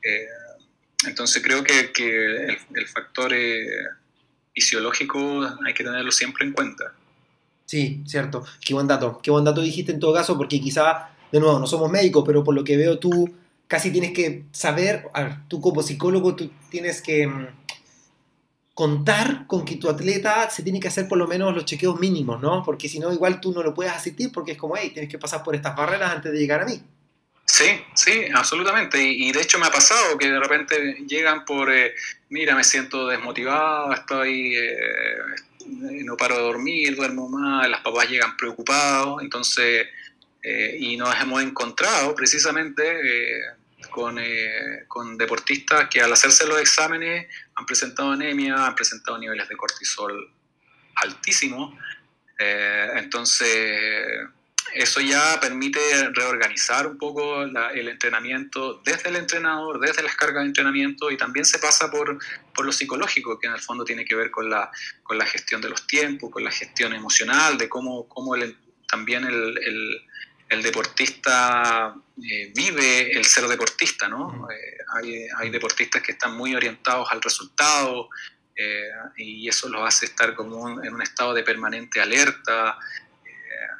[0.03, 0.27] eh,
[1.07, 3.35] entonces creo que, el, el, factor
[4.55, 5.19] fisiológico
[5.67, 6.95] hay que tenerlo siempre en cuenta.
[7.67, 8.45] Sí, cierto.
[8.65, 9.21] Qué buen dato.
[9.23, 12.45] Qué buen dato dijiste en todo caso, porque quizá de nuevo, no somos médicos, pero
[12.45, 13.29] por lo que veo tú
[13.67, 15.09] casi tienes que saber,
[15.49, 17.47] tú como psicólogo, tú tienes que mm,
[18.75, 22.41] contar con que tu atleta se tiene que hacer por lo menos los chequeos mínimos,
[22.43, 22.63] ¿no?
[22.63, 25.19] Porque si no, igual tú no lo puedes asistir porque es como, hey, tienes que
[25.19, 26.83] pasar por estas barreras antes de llegar a mí.
[27.47, 27.65] Sí,
[27.95, 29.03] sí, absolutamente.
[29.03, 31.95] Y, de hecho me ha pasado que de repente llegan por, eh,
[32.29, 35.17] mira, me siento desmotivado, estoy, eh,
[36.05, 39.87] no paro de dormir, duermo mal, las papás llegan preocupados, entonces
[40.43, 42.83] y nos hemos encontrado precisamente
[43.91, 44.19] con,
[44.89, 50.33] con, deportistas que al hacerse los exámenes han presentado anemia, han presentado niveles de cortisol
[50.97, 51.79] altísimos.
[52.97, 54.29] entonces,
[54.75, 55.81] eso ya permite
[56.15, 61.45] reorganizar un poco el entrenamiento desde el entrenador, desde las cargas de entrenamiento y también
[61.45, 62.19] se pasa por,
[62.55, 64.71] por lo psicológico, que en el fondo tiene que ver con la,
[65.03, 68.35] con la gestión de los tiempos, con la gestión emocional, de cómo, cómo
[68.89, 70.07] también el, el,
[70.61, 74.09] deportista eh, vive el ser deportista.
[74.09, 74.49] ¿no?
[74.51, 78.09] Eh, hay, hay, deportistas que están muy orientados al resultado.
[78.57, 82.77] Eh, y eso los hace estar como en un estado de permanente alerta,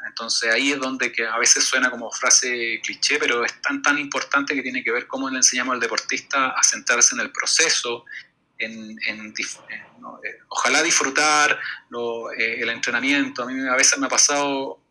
[0.07, 3.99] entonces ahí es donde que a veces suena como frase cliché, pero es tan tan
[3.99, 8.05] importante que tiene que ver cómo le enseñamos al deportista a centrarse en el proceso,
[8.59, 11.59] en, eh, ojalá disfrutar
[12.39, 13.43] eh, el entrenamiento.
[13.43, 14.82] A mí a veces me ha pasado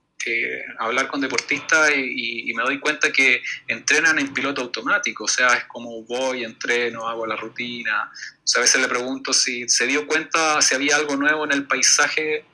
[0.80, 5.66] hablar con deportistas y, me doy cuenta que entrenan en piloto automático, o sea, es
[5.66, 8.12] como voy, entreno, hago la rutina.
[8.44, 11.54] O sea, a veces le pregunto si se dio cuenta si había algo nuevo en
[11.54, 12.46] el paisaje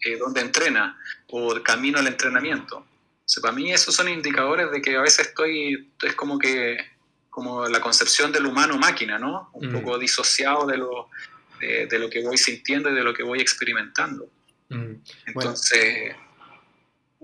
[0.00, 0.98] eh, donde entrena
[1.28, 2.78] o camino al entrenamiento.
[2.78, 6.78] O para mí esos son indicadores de que a veces estoy, es como que,
[7.28, 9.50] como la concepción del humano-máquina, ¿no?
[9.52, 9.72] Un mm.
[9.72, 11.10] poco disociado de lo,
[11.60, 14.30] de, lo que voy sintiendo y de lo que voy experimentando.
[14.68, 14.94] Mm.
[15.26, 16.14] Entonces,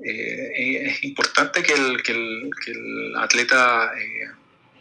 [0.05, 3.92] eh, es importante que el, que el, que el atleta...
[3.98, 4.30] Eh,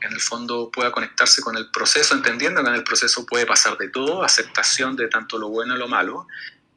[0.04, 3.78] en el fondo pueda conectarse con el proceso, entendiendo que en el proceso puede pasar
[3.78, 6.28] de todo, aceptación de tanto lo bueno y lo malo,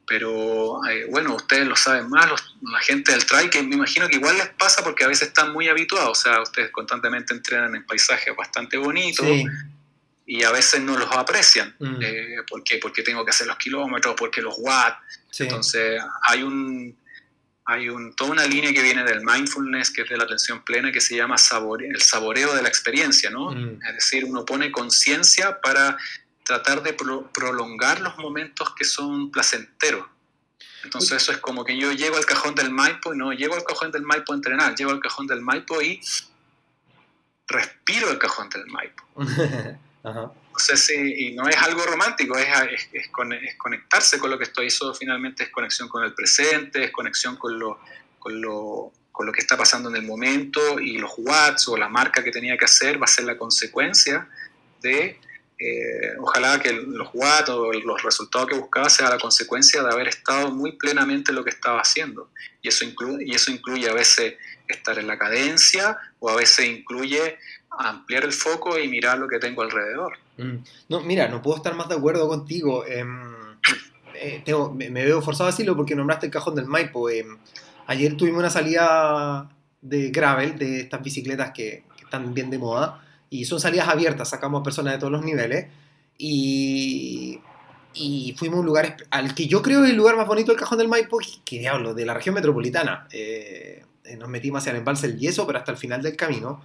[0.07, 2.27] pero eh, bueno, ustedes lo saben más,
[2.61, 5.51] la gente del trail, que me imagino que igual les pasa porque a veces están
[5.51, 9.25] muy habituados, o sea, ustedes constantemente entrenan en paisajes bastante bonitos
[10.27, 11.75] y a veces no los aprecian.
[11.79, 12.01] Mm.
[12.01, 12.77] Eh, ¿Por qué?
[12.77, 14.97] Porque tengo que hacer los kilómetros, porque los watts.
[15.39, 16.95] Entonces, hay un
[17.65, 20.91] hay un, toda una línea que viene del mindfulness, que es de la atención plena,
[20.91, 23.51] que se llama el saboreo de la experiencia, ¿no?
[23.51, 23.79] Mm.
[23.87, 25.97] Es decir, uno pone conciencia para
[26.43, 30.05] tratar de prolongar los momentos que son placenteros.
[30.83, 33.63] Entonces eso es como que yo llego al cajón del Maipo y no llego al
[33.63, 35.99] cajón del Maipo a entrenar, llego al cajón del Maipo y
[37.47, 39.03] respiro el cajón del Maipo.
[40.57, 42.47] Entonces, y no es algo romántico, es,
[42.93, 47.35] es, conectarse con lo que estoy, eso finalmente es conexión con el presente, es conexión
[47.35, 47.79] con lo,
[48.17, 51.89] con lo, con lo que está pasando en el momento y los watts o la
[51.89, 54.29] marca que tenía que hacer va a ser la consecuencia
[54.81, 55.19] de
[55.57, 60.07] eh, ojalá que los watts o los resultados que buscaba sea la consecuencia de haber
[60.07, 62.29] estado muy plenamente en lo que estaba haciendo.
[62.61, 64.35] Y eso, incluye, y eso incluye a veces
[64.67, 67.37] estar en la cadencia o a veces incluye
[67.77, 70.17] ampliar el foco y mirar lo que tengo alrededor.
[70.37, 70.57] Mm.
[70.89, 72.85] No, mira, no puedo estar más de acuerdo contigo.
[72.85, 73.57] Em,
[74.15, 77.09] eh, me, veo forzado a decirlo porque nombraste el cajón del Maipo.
[77.09, 77.37] Em,
[77.87, 79.49] ayer tuvimos una salida
[79.81, 84.63] de gravel, de estas bicicletas que están bien de moda y son salidas abiertas, sacamos
[84.63, 85.67] personas de todos los niveles
[86.17, 87.39] y,
[87.93, 90.59] y fuimos a un lugar al que yo creo es el lugar más bonito del
[90.59, 93.07] Cajón del Maipo, que diablo, de la región metropolitana.
[93.11, 96.61] Eh, eh, nos metimos hacia el embalse del Yeso, pero hasta el final del camino.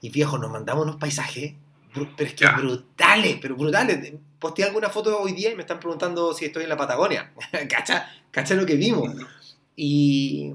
[0.00, 1.54] Y viejo, nos mandamos unos paisajes,
[1.92, 4.12] pero es que brutales, pero brutales.
[4.38, 7.32] Posté alguna foto hoy día y me están preguntando si estoy en la Patagonia.
[7.68, 8.08] ¿Cacha?
[8.30, 9.12] ¿Cacha lo que vimos?
[9.74, 10.52] Y,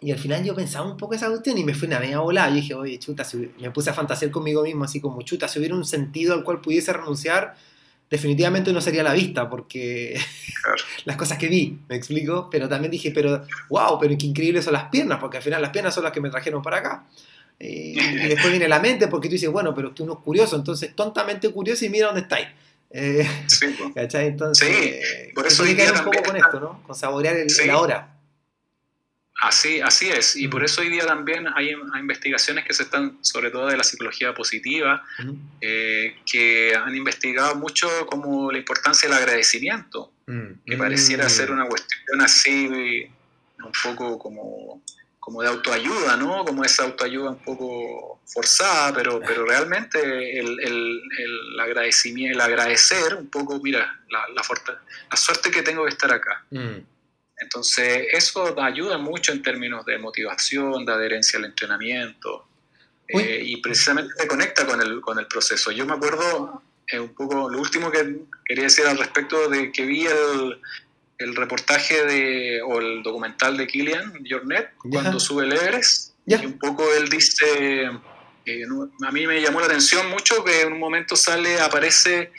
[0.00, 2.50] y al final yo pensaba un poco esa cuestión y me fui una media volada.
[2.50, 3.24] Y dije, oye, chuta,
[3.60, 6.60] me puse a fantasear conmigo mismo, así como, chuta, si hubiera un sentido al cual
[6.60, 7.54] pudiese renunciar,
[8.10, 10.18] definitivamente no sería la vista, porque
[11.04, 12.48] las cosas que vi, me explico.
[12.50, 15.70] Pero también dije, pero, wow, pero qué increíbles son las piernas, porque al final las
[15.70, 17.06] piernas son las que me trajeron para acá.
[17.58, 20.56] Eh, y después viene la mente, porque tú dices, bueno, pero tú no es curioso,
[20.56, 22.48] entonces tontamente curioso y mira dónde estáis.
[22.90, 24.28] Eh, sí, ¿Cachai?
[24.28, 26.82] Entonces, sí, por eso que ver un poco con esto, ¿no?
[26.82, 28.10] Con saborear el, la hora.
[29.40, 33.50] Así, así es, y por eso hoy día también hay, investigaciones que se están, sobre
[33.50, 35.02] todo de la psicología positiva,
[35.60, 40.64] eh, que han investigado mucho como la importancia del agradecimiento, mm.
[40.64, 43.10] que pareciera ser una cuestión así,
[43.58, 44.80] un poco como,
[45.24, 46.44] como de autoayuda, ¿no?
[46.44, 53.14] Como esa autoayuda un poco forzada, pero, pero realmente el, el, el agradecimiento, el agradecer
[53.14, 54.42] un poco, mira, la, la,
[55.10, 56.44] la suerte que tengo de estar acá.
[56.50, 56.76] Mm.
[57.38, 62.46] Entonces, eso ayuda mucho en términos de motivación, de adherencia al entrenamiento,
[63.08, 65.70] eh, y precisamente se conecta con el, con el proceso.
[65.70, 69.86] Yo me acuerdo eh, un poco, lo último que quería decir al respecto de que
[69.86, 70.60] vi el,
[71.24, 76.58] el reportaje de, o el documental de Killian Jornet cuando sube el Everest, y un
[76.58, 77.90] poco él dice,
[78.46, 78.64] eh,
[79.06, 82.32] a mí me llamó la atención mucho que en un momento sale, aparece,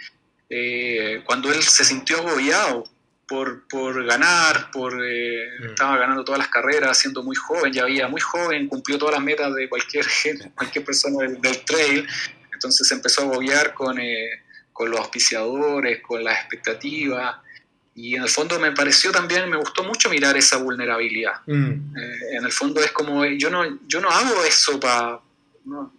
[1.25, 2.85] cuando él se sintió agobiado
[3.27, 5.65] por, por ganar, por, eh, mm.
[5.69, 9.23] estaba ganando todas las carreras, siendo muy joven, ya había muy joven, cumplió todas las
[9.23, 10.05] metas de cualquier,
[10.55, 12.07] cualquier persona del, trail,
[12.53, 17.37] entonces empezó a agobiar con, eh, con los auspiciadores, con las expectativas,
[17.95, 21.41] y en el fondo me pareció también, me gustó mucho mirar esa vulnerabilidad.
[21.45, 21.97] Mm.
[21.97, 25.21] Eh, en el fondo es como, yo no, yo no hago eso para,
[25.63, 25.93] no,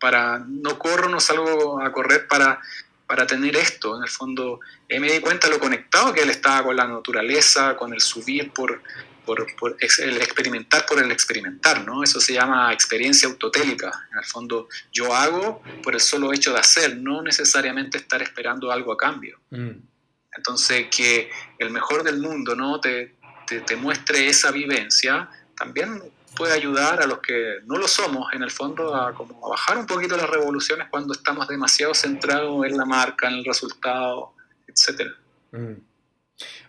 [0.00, 2.58] para, no corro, no salgo a correr para,
[3.06, 3.98] para tener esto.
[3.98, 7.76] En el fondo eh, me di cuenta lo conectado que él estaba con la naturaleza,
[7.76, 8.82] con el subir por,
[9.26, 12.02] por, por el experimentar por el experimentar, ¿no?
[12.02, 14.08] Eso se llama experiencia autotélica.
[14.12, 18.72] En el fondo yo hago por el solo hecho de hacer, no necesariamente estar esperando
[18.72, 19.38] algo a cambio.
[19.50, 19.91] Mm.
[20.36, 22.80] Entonces, que el mejor del mundo ¿no?
[22.80, 23.14] te,
[23.46, 26.02] te, muestre esa vivencia, también
[26.36, 29.76] puede ayudar a los que no lo somos, en el fondo, a, como a bajar
[29.76, 34.32] un poquito las revoluciones cuando estamos demasiado centrados en la marca, en el resultado,
[34.66, 35.12] etc.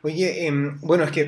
[0.06, 1.22] Oye, em, bueno, es que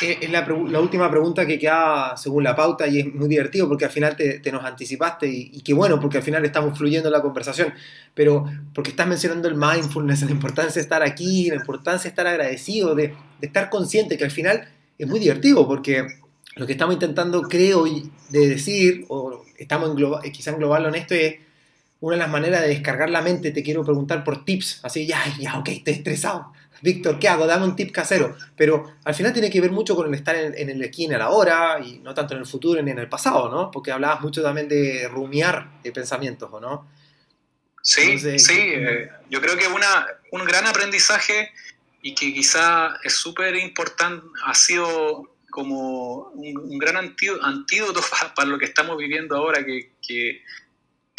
[0.00, 0.46] eh, es la,
[0.80, 4.40] última pregunta que queda según la pauta y es muy divertido porque al final te,
[4.50, 7.74] nos anticipaste y, y, qué bueno porque al final estamos fluyendo en la conversación,
[8.14, 12.26] pero porque estás mencionando el mindfulness, la importancia de estar aquí, la importancia de estar
[12.26, 14.66] agradecido, de, estar consciente que al final
[14.96, 16.06] es muy divertido porque
[16.56, 17.84] lo que estamos intentando, creo,
[18.30, 19.90] de decir, o estamos
[20.24, 21.34] en quizá englobarlo en esto, es
[22.00, 25.22] una de las maneras de descargar la mente, te quiero preguntar por tips, así, ya,
[25.38, 27.46] ya, ok, estoy estresado Víctor, ¿qué hago?
[27.46, 28.36] Dame un tip casero.
[28.56, 31.22] Pero al final tiene que ver mucho con el estar en, el aquí, en el
[31.22, 33.70] ahora, y no tanto en el futuro ni en el pasado, ¿no?
[33.70, 36.88] Porque hablabas mucho también de rumiar de pensamientos, ¿o no?
[37.82, 38.58] Sí, sí.
[38.58, 41.52] Eh, yo creo que una, un gran aprendizaje
[42.02, 48.00] y que quizá es súper importante, ha sido como un, gran antídoto
[48.36, 50.42] para, lo que estamos viviendo ahora, que, que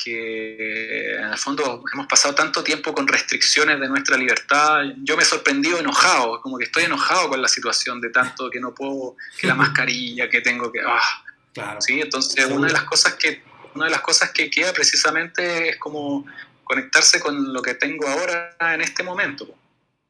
[0.03, 4.81] que en el fondo hemos pasado tanto tiempo con restricciones de nuestra libertad.
[5.03, 8.59] Yo me he sorprendido enojado, como que estoy enojado con la situación de tanto que
[8.59, 10.79] no puedo, que la mascarilla, que tengo que...
[10.85, 11.23] Ah,
[11.53, 11.81] claro.
[11.81, 11.99] ¿sí?
[11.99, 13.43] Entonces, una de las cosas que
[13.75, 16.25] una de las cosas que queda precisamente es como
[16.63, 19.47] conectarse con lo que tengo ahora en este momento.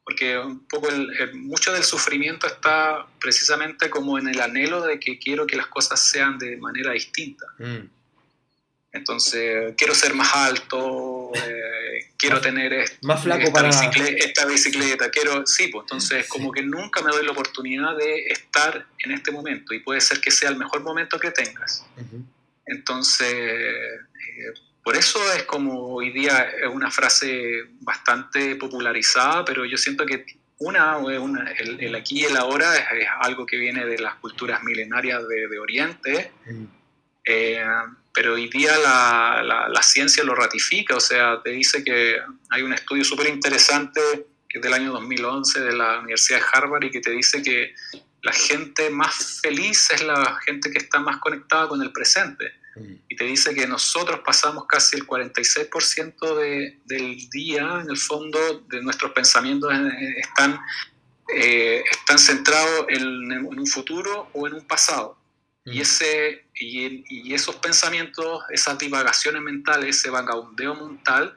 [0.04, 5.20] Porque un poco el, mucho del sufrimiento está precisamente como en el anhelo de que
[5.20, 7.46] quiero que las cosas sean de manera distinta.
[7.60, 7.99] Mm.
[8.92, 13.68] Entonces, quiero ser más alto, eh, quiero tener más flaco esta, para...
[13.68, 18.26] bicicleta, esta bicicleta, quiero, sí, pues entonces como que nunca me doy la oportunidad de
[18.30, 21.86] estar en este momento y puede ser que sea el mejor momento que tengas.
[22.66, 29.78] Entonces, eh, por eso es como hoy día es una frase bastante popularizada, pero yo
[29.78, 30.26] siento que
[30.58, 30.98] una,
[31.60, 36.32] el, aquí y el ahora es, algo que viene de las culturas milenarias de, Oriente
[38.14, 42.18] pero hoy día la, la, ciencia lo ratifica, o sea, te dice que
[42.50, 44.02] hay un estudio súper interesante
[44.50, 47.76] que es del año 2011 de la Universidad de Harvard y que te dice que
[48.24, 52.46] la gente más feliz es la gente que está más conectada con el presente.
[52.76, 52.94] Mm.
[53.08, 58.66] Y te dice que nosotros pasamos casi el 46% de, del día, en el fondo,
[58.68, 59.72] de nuestros pensamientos
[60.18, 60.60] están,
[61.36, 65.19] eh, están centrados en, en un futuro o en un pasado.
[65.72, 71.36] Y, ese, y, esos pensamientos, esas divagaciones mentales, ese vagabundeo mental,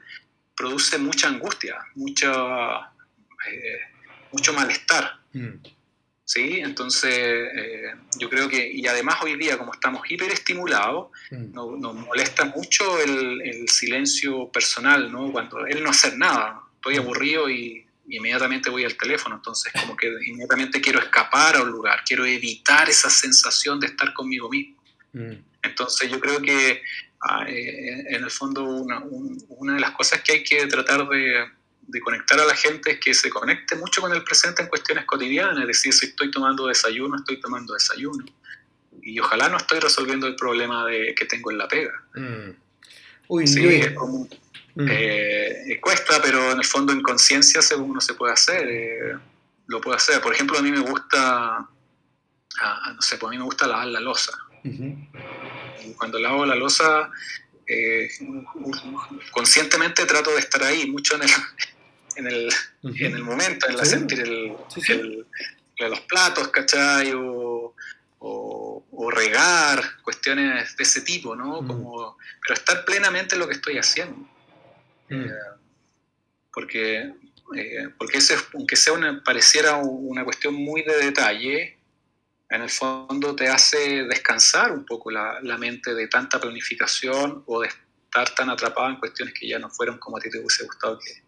[0.57, 2.93] produce mucha angustia, mucha,
[3.51, 3.81] eh,
[4.33, 5.19] mucho malestar.
[5.33, 5.57] Mm.
[6.25, 6.61] ¿Sí?
[6.61, 11.53] Entonces, eh, yo creo que, y además hoy día, como estamos hiperestimulados, mm.
[11.53, 15.31] nos, molesta mucho el, el, silencio personal, ¿no?
[15.31, 17.01] Cuando él no hacer nada, estoy mm.
[17.01, 17.82] aburrido y
[18.17, 22.89] inmediatamente voy al teléfono, entonces como que inmediatamente quiero escapar a un lugar, quiero evitar
[22.89, 24.83] esa sensación de estar conmigo mismo.
[25.13, 25.33] Mm.
[25.63, 26.83] Entonces yo creo que
[27.21, 29.03] ah, eh, en el fondo una,
[29.49, 31.47] una, de las cosas que hay que tratar de,
[31.83, 35.07] de, conectar a la gente es que se conecte mucho con el presente en cuestiones
[35.07, 38.25] cotidianas, es decir, si estoy tomando desayuno, estoy tomando desayuno.
[39.01, 42.03] Y ojalá no estoy resolviendo el problema de, que tengo en la pega.
[42.15, 42.51] Mm.
[43.29, 44.29] Uy, sí, es como,
[44.75, 44.87] Mm.
[44.91, 49.19] Eh, cuesta, pero en el fondo en conciencia según uno se puede hacer, eh,
[49.67, 50.21] lo puede hacer.
[50.21, 51.69] Por ejemplo, a mí me gusta,
[52.61, 54.33] ah, no sé, pues a mí me gusta lavar la losa.
[55.97, 57.11] Cuando lavo la losa,
[57.67, 58.09] eh,
[59.33, 61.31] conscientemente trato de estar ahí, mucho en el,
[62.17, 62.53] en el,
[62.83, 65.27] en el momento, en la sentir el,
[65.79, 67.13] los platos, ¿cachai?
[67.13, 67.75] O,
[68.21, 71.57] o, regar, cuestiones de ese tipo, ¿no?
[71.67, 74.29] Como, pero estar plenamente en lo que estoy haciendo.
[75.13, 75.25] Mm.
[75.25, 75.33] Eh,
[76.53, 77.15] porque,
[77.57, 81.79] eh, porque ese, aunque sea una, pareciera una cuestión muy de detalle,
[82.51, 87.61] en el fondo te hace descansar un poco la, la, mente de tanta planificación o
[87.63, 90.65] de estar tan atrapado en cuestiones que ya no fueron como a ti te hubiese
[90.65, 91.23] gustado que,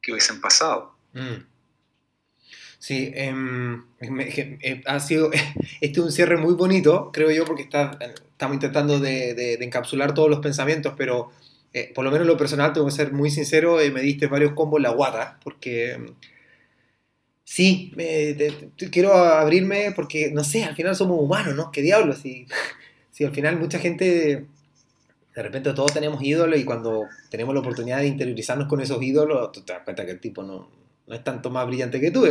[0.00, 0.96] que hubiesen pasado.
[1.12, 1.56] Mm.
[2.78, 5.30] Sí, em, eh, ha sido,
[5.80, 10.30] este es un cierre muy bonito, creo yo, porque está, estamos intentando de, encapsular todos
[10.30, 11.32] los pensamientos, pero
[11.72, 14.80] eh, por lo menos lo personal, tengo que ser muy sincero, me diste varios combos
[14.80, 16.14] la guata, porque em,
[17.44, 17.92] sí,
[18.90, 21.70] quiero abrirme porque, no sé, al final somos humanos, ¿no?
[21.70, 22.18] ¿Qué diablos?
[22.18, 22.46] Si,
[23.12, 24.46] si al final mucha gente
[25.36, 29.52] de repente todos tenemos ídolos y cuando tenemos la oportunidad de interiorizarnos con esos ídolos,
[29.52, 30.70] te das cuenta que el tipo no,
[31.06, 32.26] no es tanto más brillante que tú.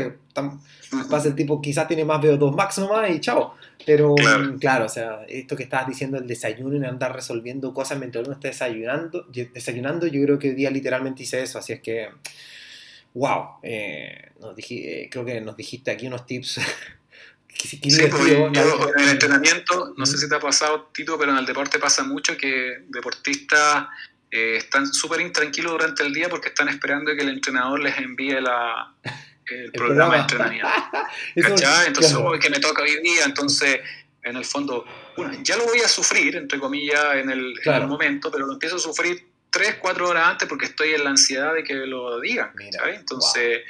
[1.10, 3.56] pasa el tipo quizás tiene más VO2 máximo más y chao.
[3.86, 4.16] Pero
[4.60, 4.86] claro.
[4.86, 8.48] o sea, esto que estabas diciendo, el desayuno y andar resolviendo cosas mientras uno está
[8.48, 12.10] desayunando, desayunando yo creo que hoy día literalmente hice eso, así es que,
[13.14, 16.60] wow, eh, nos eh, creo que nos dijiste aquí unos tips
[17.54, 21.80] sí, en el entrenamiento, no sé si te ha pasado, Tito, pero en el deporte
[21.80, 23.88] pasa mucho que deportistas
[24.32, 28.40] eh, están súper intranquilos durante el día porque están esperando que el entrenador les envíe
[28.42, 28.94] la,
[29.50, 30.70] el, programa, de entrenamiento.
[31.36, 33.80] Entonces, que me toca hoy día, entonces,
[34.24, 34.86] en el fondo,
[35.44, 37.56] ya lo voy a sufrir, entre comillas, en el,
[37.88, 41.54] momento, pero lo empiezo a sufrir tres, cuatro horas antes porque estoy en la ansiedad
[41.54, 42.52] de que lo digan.
[42.60, 43.62] Entonces,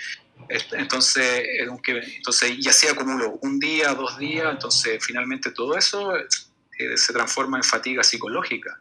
[0.71, 7.13] entonces, entonces, y así acumulo un día, dos días, entonces finalmente todo eso eh, se
[7.13, 8.79] transforma en fatiga psicológica.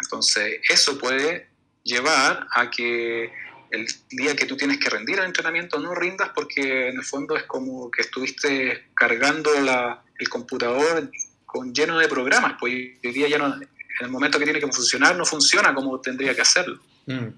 [0.00, 1.48] Entonces, eso puede
[1.82, 3.30] llevar a que
[3.70, 7.36] el día que tú tienes que rendir al entrenamiento no rindas porque en el fondo
[7.36, 11.10] es como que estuviste cargando la, el computador
[11.44, 13.68] con lleno de programas, pues el día ya no, en
[14.00, 16.80] el momento que tiene que funcionar no funciona como tendría que hacerlo.
[17.06, 17.28] Mm.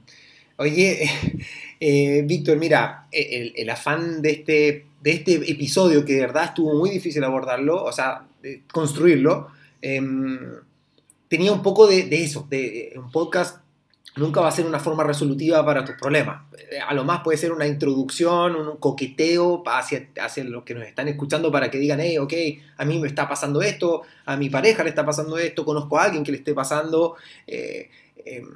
[0.56, 1.08] Oye,
[1.80, 6.90] eh, Víctor, mira, el, afán de este, de este episodio, que de verdad estuvo muy
[6.90, 8.26] difícil abordarlo, o sea,
[8.72, 10.54] construirlo, em,
[11.28, 13.60] tenía un poco de, eso, de, un podcast
[14.16, 16.42] nunca va a ser una forma resolutiva para tus problemas.
[16.86, 21.08] A lo más puede ser una introducción, un coqueteo hacia, hacia los que nos están
[21.08, 22.32] escuchando para que digan, hey, ok,
[22.78, 26.04] a mí me está pasando esto, a mi pareja le está pasando esto, conozco a
[26.04, 27.16] alguien que le esté pasando.
[27.46, 27.88] Eh,
[28.24, 28.48] em,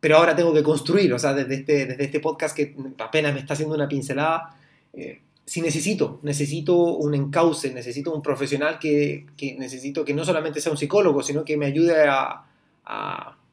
[0.00, 3.40] pero ahora tengo que construir, o sea, desde este, desde este podcast que apenas me
[3.40, 4.56] está haciendo una pincelada,
[4.92, 9.24] eh, si necesito, necesito un encauce, necesito un profesional que,
[9.58, 12.44] necesito que no solamente sea un psicólogo, sino que me ayude a,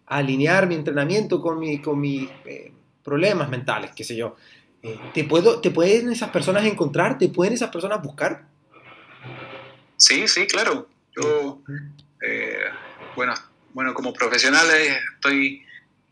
[0.07, 2.71] alinear mi entrenamiento con, mi, con mis eh,
[3.03, 4.35] problemas mentales, qué sé yo.
[4.83, 7.17] Eh, ¿te, puedo, ¿Te pueden esas personas encontrar?
[7.17, 8.45] ¿Te pueden esas personas buscar?
[9.97, 10.87] Sí, sí, claro.
[11.15, 11.61] Yo,
[13.15, 13.33] bueno,
[13.73, 14.67] bueno, como profesional
[15.15, 15.65] estoy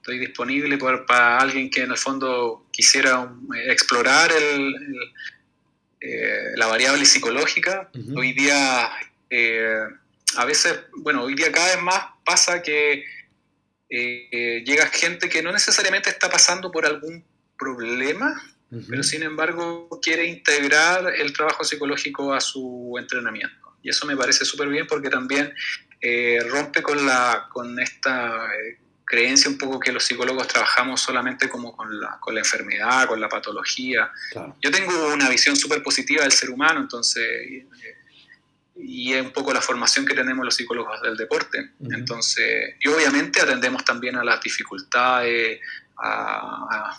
[0.04, 0.78] estoy disponible
[1.08, 3.34] para alguien que en el fondo quisiera
[3.68, 4.32] explorar
[6.06, 7.90] eh, la variable psicológica.
[8.14, 8.92] Hoy día,
[9.30, 9.88] eh,
[10.36, 13.06] a veces, bueno, hoy día cada vez más pasa que
[13.90, 17.24] eh, llega gente que no necesariamente está pasando por algún
[17.58, 18.34] problema,
[18.90, 23.78] pero sin embargo quiere integrar el trabajo psicológico a su entrenamiento.
[23.82, 25.54] Y eso me parece súper bien porque también
[26.50, 28.50] rompe con, la, con esta
[29.14, 33.22] creencia un poco que los psicólogos trabajamos solamente como con la, con la enfermedad, con
[33.22, 34.12] la patología.
[34.60, 37.24] Yo tengo una visión súper positiva del ser humano, entonces,
[38.76, 41.74] y, es un poco la formación que tenemos los psicólogos del deporte.
[41.92, 45.60] Entonces, y obviamente atendemos también a las dificultades,
[45.96, 46.98] a,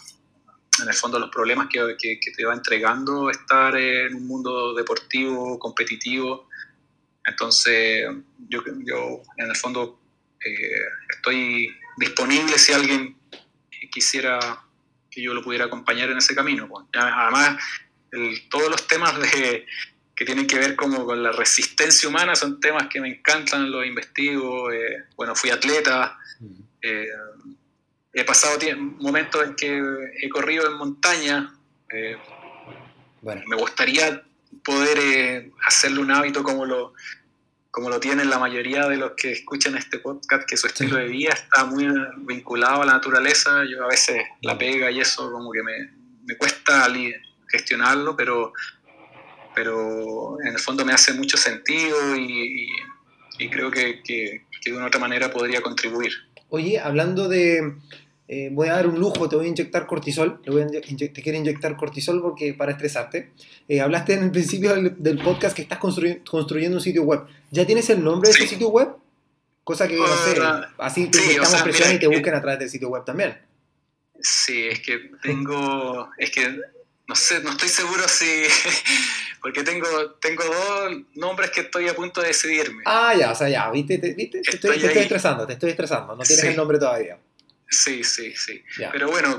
[0.82, 5.58] en el fondo los problemas que, que, te va entregando estar en un mundo deportivo,
[5.58, 6.48] competitivo.
[7.26, 8.06] Entonces,
[8.48, 9.98] yo, yo en el fondo
[10.44, 13.16] eh, estoy disponible si alguien
[13.90, 14.64] quisiera
[15.10, 16.68] que yo lo pudiera acompañar en ese camino.
[16.92, 17.62] Además,
[18.50, 19.66] todos los temas de,
[20.14, 23.84] que tienen que ver como con la resistencia humana son temas que me encantan, los
[23.84, 24.70] investigo.
[24.70, 26.18] Eh, bueno, fui atleta,
[26.80, 27.08] eh,
[28.12, 28.58] he pasado
[28.98, 29.82] momentos en que
[30.20, 31.52] he corrido en montaña.
[31.90, 32.16] Eh,
[33.22, 33.42] bueno.
[33.46, 34.22] Me gustaría
[34.64, 36.94] poder hacerle un hábito como lo,
[37.74, 41.08] como lo tienen la mayoría de los que escuchan este podcast, que su estilo de
[41.08, 41.88] vida está muy
[42.18, 43.64] vinculado a la naturaleza.
[43.68, 45.90] Yo a veces la pega y eso como que me,
[46.24, 46.86] me cuesta
[47.48, 48.52] gestionarlo, pero,
[49.56, 52.68] pero en el fondo me hace mucho sentido y,
[53.40, 56.12] y, creo que, que, que de una otra manera podría contribuir.
[56.50, 57.74] Oye, hablando de,
[58.36, 62.20] eh, voy a dar un lujo, te voy a inyectar cortisol, te, quiero inyectar cortisol
[62.20, 63.30] porque para estresarte.
[63.68, 67.20] Eh, hablaste en el principio del, podcast que estás construyendo un sitio web.
[67.52, 68.88] ¿Ya tienes el nombre de ese sitio web?
[69.62, 70.40] Cosa que, no sé,
[70.78, 73.38] así te sí, presión y te busquen a través del sitio web también.
[74.20, 76.58] Sí, es que tengo, es que
[77.06, 78.24] no sé, no estoy seguro si,
[79.40, 79.86] porque tengo,
[80.20, 82.82] tengo dos nombres que estoy a punto de decidirme.
[82.84, 84.40] Ah, ya, o sea, ya, viste, te, viste?
[84.42, 87.16] Te, estoy, estresando, te estoy estresando, no tienes el nombre todavía.
[87.82, 88.62] Sí, sí, sí.
[88.92, 89.38] Pero bueno,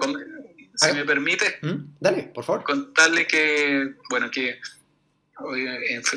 [0.75, 1.59] si me permite.
[1.61, 1.95] ¿Mm?
[1.99, 2.63] Dale, por favor.
[2.63, 4.59] Contarle que, bueno, que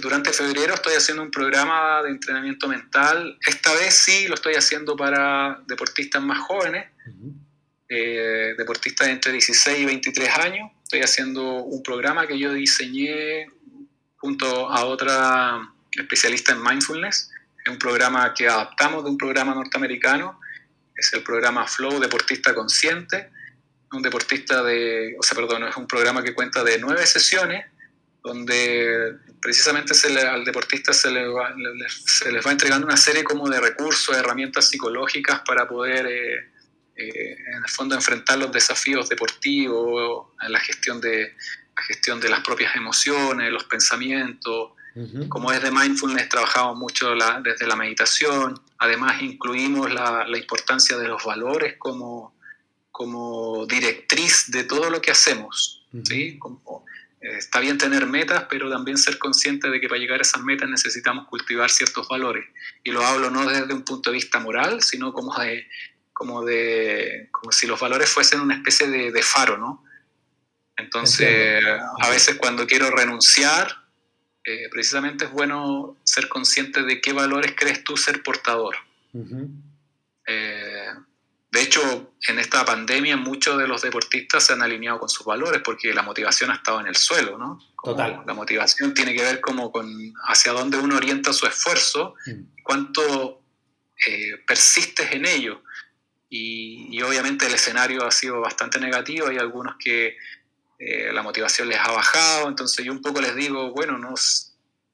[0.00, 3.38] durante febrero estoy haciendo un programa de entrenamiento mental.
[3.46, 6.86] Esta vez sí lo estoy haciendo para deportistas más jóvenes,
[7.88, 10.70] eh, deportistas entre 16 y 23 años.
[10.84, 13.46] Estoy haciendo un programa que yo diseñé
[14.16, 17.30] junto a otra especialista en mindfulness.
[17.64, 20.38] Es un programa que adaptamos de un programa norteamericano.
[20.98, 23.30] Es el programa Flow Deportista Consciente.
[23.92, 27.64] Un deportista de, o sea, perdón, es un programa que cuenta de nueve sesiones
[28.22, 29.94] donde precisamente
[30.26, 31.24] al deportista se, le
[31.88, 36.50] se les va entregando una serie como de recursos, herramientas psicológicas para poder, eh,
[36.96, 41.36] eh, en el fondo, enfrentar los desafíos deportivos, la gestión de,
[41.76, 44.72] la gestión de las propias emociones, los pensamientos.
[45.28, 47.14] Como es de mindfulness, trabajamos mucho
[47.44, 48.60] desde la meditación.
[48.78, 52.34] Además, incluimos la, la importancia de los valores como,
[52.90, 55.86] como directriz de todo lo que hacemos.
[56.04, 56.38] ¿sí?
[56.38, 56.84] Como,
[57.20, 60.42] eh, está bien tener metas, pero también ser consciente de que para llegar a esas
[60.42, 62.46] metas necesitamos cultivar ciertos valores.
[62.84, 65.66] Y lo hablo no desde un punto de vista moral, sino como de,
[66.12, 69.84] como de, como si los valores fuesen una especie de, faro, ¿no?
[70.76, 71.64] Entonces,
[72.00, 73.77] a veces cuando quiero renunciar,
[74.48, 78.76] eh, precisamente es bueno ser consciente de qué valores crees tú ser portador.
[81.50, 85.62] De hecho, en esta pandemia muchos de los deportistas se han alineado con sus valores
[85.64, 87.58] porque la motivación ha estado en el suelo, ¿no?
[87.82, 88.22] Total.
[88.26, 89.88] La motivación tiene que ver como con
[90.26, 92.62] hacia dónde uno orienta su esfuerzo, mm.
[92.62, 93.42] cuánto
[94.06, 95.62] eh, persistes en ello.
[96.30, 100.16] Y, obviamente el escenario ha sido bastante negativo, hay algunos que
[100.78, 104.14] eh, la motivación les ha bajado, entonces yo un poco les digo, bueno, no,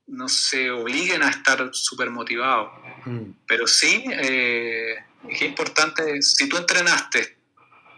[0.06, 2.70] no se obliguen a estar súper motivados,
[3.06, 3.30] mm.
[3.46, 4.04] pero sí...
[4.10, 4.96] Eh,
[5.28, 7.38] es importante, si tú entrenaste,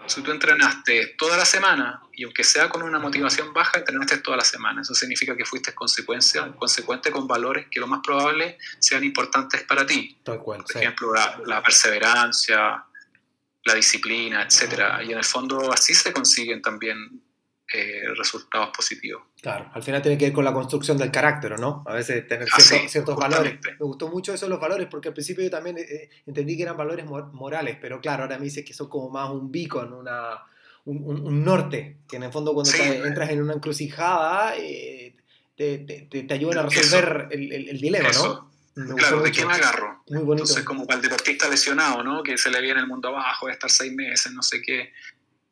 [0.06, 4.38] si tú entrenaste toda la semana, y aunque sea con una motivación baja, entrenaste toda
[4.38, 4.82] la semana.
[4.82, 9.84] Eso significa que fuiste consecuencia, consecuente con valores que lo más probable sean importantes para
[9.84, 10.16] ti.
[10.22, 11.12] Tal cual, Por ejemplo,
[11.44, 12.84] la, perseverancia,
[13.64, 15.04] la disciplina, etc.
[15.06, 17.22] Y en el fondo así se consiguen también
[17.72, 19.24] eh, resultados positivos.
[19.43, 21.82] Claro, al final tiene que ver con la construcción del carácter, ¿no?
[21.86, 23.59] A veces tener ah, ciertos valores.
[23.64, 26.76] Me gustó mucho eso los valores, porque al principio yo también eh, entendí que eran
[26.76, 30.44] valores morales, pero claro, ahora me dices que son como más un beacon, una,
[30.84, 35.16] un, norte, que en el fondo cuando entras en una encrucijada eh,
[35.56, 38.51] te, te, te, ayudan a resolver el, el, dilema, ¿no?
[38.94, 40.05] claro, ¿de me agarro?
[40.09, 40.44] Muy bonito.
[40.44, 42.22] Entonces, como para el deportista lesionado, ¿no?
[42.22, 44.93] Que se le viene el mundo abajo, de estar seis meses, no sé qué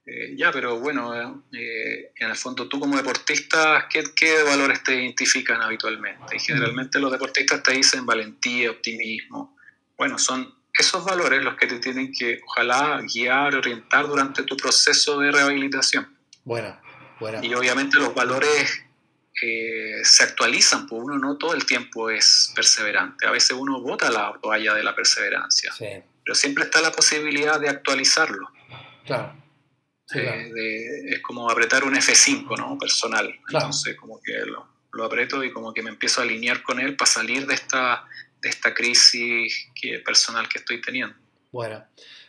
[0.07, 4.95] eh, ya, pero bueno, eh, en el fondo tú como deportista, ¿qué, ¿qué, valores te
[4.95, 6.37] identifican habitualmente?
[6.37, 9.57] Y generalmente los deportistas te dicen valentía, optimismo.
[9.97, 15.19] Bueno, son esos valores los que te tienen que, ojalá, guiar, orientar durante tu proceso
[15.21, 16.15] de rehabilitación.
[16.45, 16.79] Bueno,
[17.19, 17.41] bueno.
[17.43, 18.83] Y obviamente los valores
[19.41, 23.27] eh, se actualizan, pues uno no todo el tiempo es perseverante.
[23.27, 25.87] A veces uno bota la toalla de la perseverancia, sí.
[26.23, 28.51] pero siempre está la posibilidad de actualizarlo.
[29.07, 29.44] Claro.
[30.13, 32.79] Eh, es como apretar un F5, ¿no?
[32.79, 33.35] Personal.
[33.49, 36.97] Entonces, como que lo, lo, aprieto y como que me empiezo a alinear con él
[36.97, 38.05] para salir de esta,
[38.43, 41.17] de esta crisis que, personal que estoy teniendo.
[41.51, 41.85] Bueno.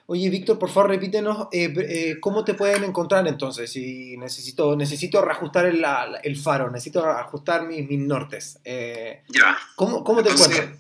[0.08, 3.72] Oye, Víctor, por favor, repítenos eh, eh, cómo te pueden encontrar entonces.
[3.72, 5.84] Si necesito, necesito reajustar el,
[6.22, 8.60] el faro, necesito ajustar mis, mis nortes.
[8.64, 9.58] ya.
[9.76, 10.78] ¿Cómo, cómo te encuentran?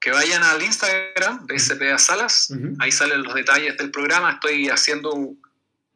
[0.00, 4.32] Que vayan al Instagram, BSPA Salas, ahí salen los detalles del programa.
[4.32, 5.36] Estoy haciendo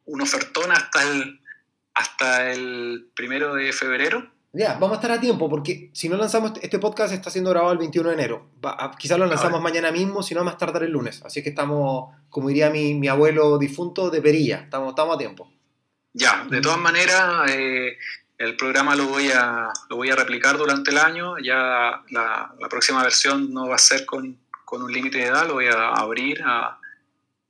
[0.09, 1.41] un ofertón hasta el,
[1.95, 4.31] hasta el primero de febrero.
[4.53, 7.73] Ya, vamos a estar a tiempo, porque si no lanzamos, este podcast está siendo grabado
[7.73, 8.51] el 21 de enero.
[8.99, 11.23] quizás lo lanzamos mañana mismo, si no más tardar el lunes.
[11.25, 14.61] Así que estamos, como diría mi, mi abuelo difunto, de perilla.
[14.65, 15.53] Estamos, estamos a tiempo.
[16.15, 17.99] Ya, de todas maneras, eh,
[18.39, 21.39] el programa lo voy, a, lo voy a replicar durante el año.
[21.39, 25.47] Ya la, la próxima versión no va a ser con, con un límite de edad,
[25.47, 26.79] lo voy a abrir a,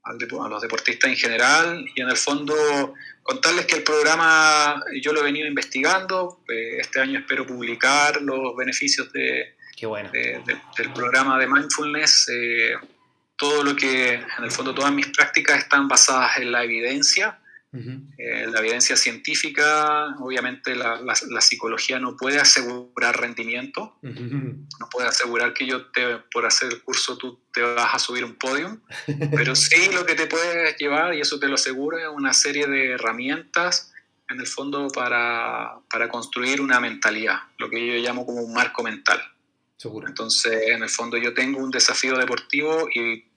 [0.09, 5.21] a los deportistas en general y en el fondo contarles que el programa yo lo
[5.21, 9.55] he venido investigando, eh, este año espero publicar los beneficios de,
[10.77, 12.75] del programa de mindfulness, eh,
[13.37, 17.39] todo lo que en el fondo todas mis prácticas están basadas en la evidencia
[17.71, 25.67] eh, la evidencia científica, obviamente la, psicología no puede asegurar rendimiento, no puede asegurar que
[25.67, 28.81] yo te, por hacer el curso tú te vas a subir un podium,
[29.35, 32.67] pero sí lo que te puede llevar, y eso te lo aseguro, es una serie
[32.67, 33.93] de herramientas
[34.31, 38.83] en el fondo para, para construir una mentalidad, lo que yo llamo como un marco
[38.83, 39.21] mental.
[39.77, 40.09] Seguro.
[40.09, 43.28] Entonces, en el fondo yo tengo un desafío deportivo y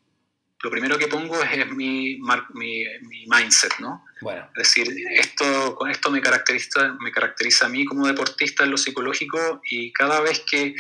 [0.63, 2.19] lo primero que pongo es, mi,
[2.53, 4.05] mi, mi, mindset, ¿no?
[4.21, 4.47] Bueno.
[4.55, 8.77] Es decir, esto, con esto me caracteriza, me caracteriza a mí como deportista en lo
[8.77, 10.75] psicológico y cada vez que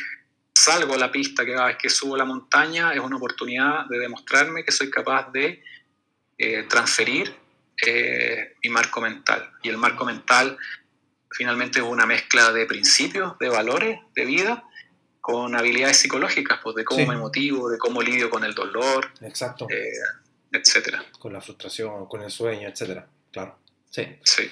[0.53, 4.63] salgo a la pista, cada vez que subo la montaña, es una oportunidad de demostrarme
[4.63, 5.63] que soy capaz de
[6.37, 7.35] eh, transferir
[7.85, 9.49] eh, mi marco mental.
[9.63, 10.57] Y el marco mental
[11.31, 14.63] finalmente es una mezcla de principios, de valores, de vida,
[15.21, 19.67] con habilidades psicológicas, pues de cómo me motivo, de cómo lidio con el dolor, Exacto.
[19.69, 19.91] Eh,
[20.51, 21.05] etcétera.
[21.19, 23.07] Con la frustración, con el sueño, etcétera.
[23.31, 23.55] Claro.
[23.91, 24.07] Sí.
[24.23, 24.43] Sí.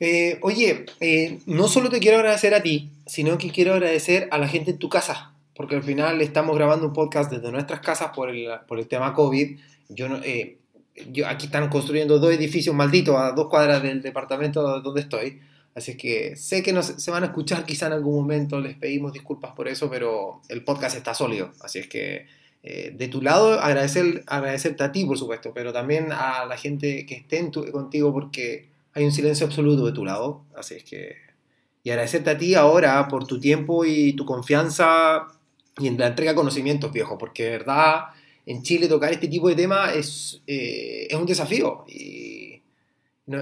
[0.00, 4.38] Eh, oye, eh, no solo te quiero agradecer a ti, sino que quiero agradecer a
[4.38, 8.12] la gente en tu casa, porque al final estamos grabando un podcast desde nuestras casas
[8.14, 9.58] por el, por el tema COVID.
[9.90, 10.20] Yo, no,
[11.10, 15.40] yo aquí están construyendo dos edificios malditos a dos cuadras del departamento donde estoy.
[15.78, 19.12] Así que sé que nos, se van a escuchar quizá en algún momento, les pedimos
[19.12, 21.52] disculpas por eso, pero el podcast está sólido.
[21.60, 22.26] Así es que
[22.62, 27.06] eh, de tu lado agradecer, agradecerte a ti, por supuesto, pero también a la gente
[27.06, 30.44] que esté en tu, contigo porque hay un silencio absoluto de tu lado.
[30.56, 31.16] Así es que...
[31.84, 35.28] Y agradecerte a ti ahora por tu tiempo y tu confianza
[35.78, 38.06] y en la entrega de conocimientos, viejo, porque de verdad
[38.46, 41.84] en Chile tocar este tipo de temas es, eh, es un desafío.
[41.86, 42.37] Y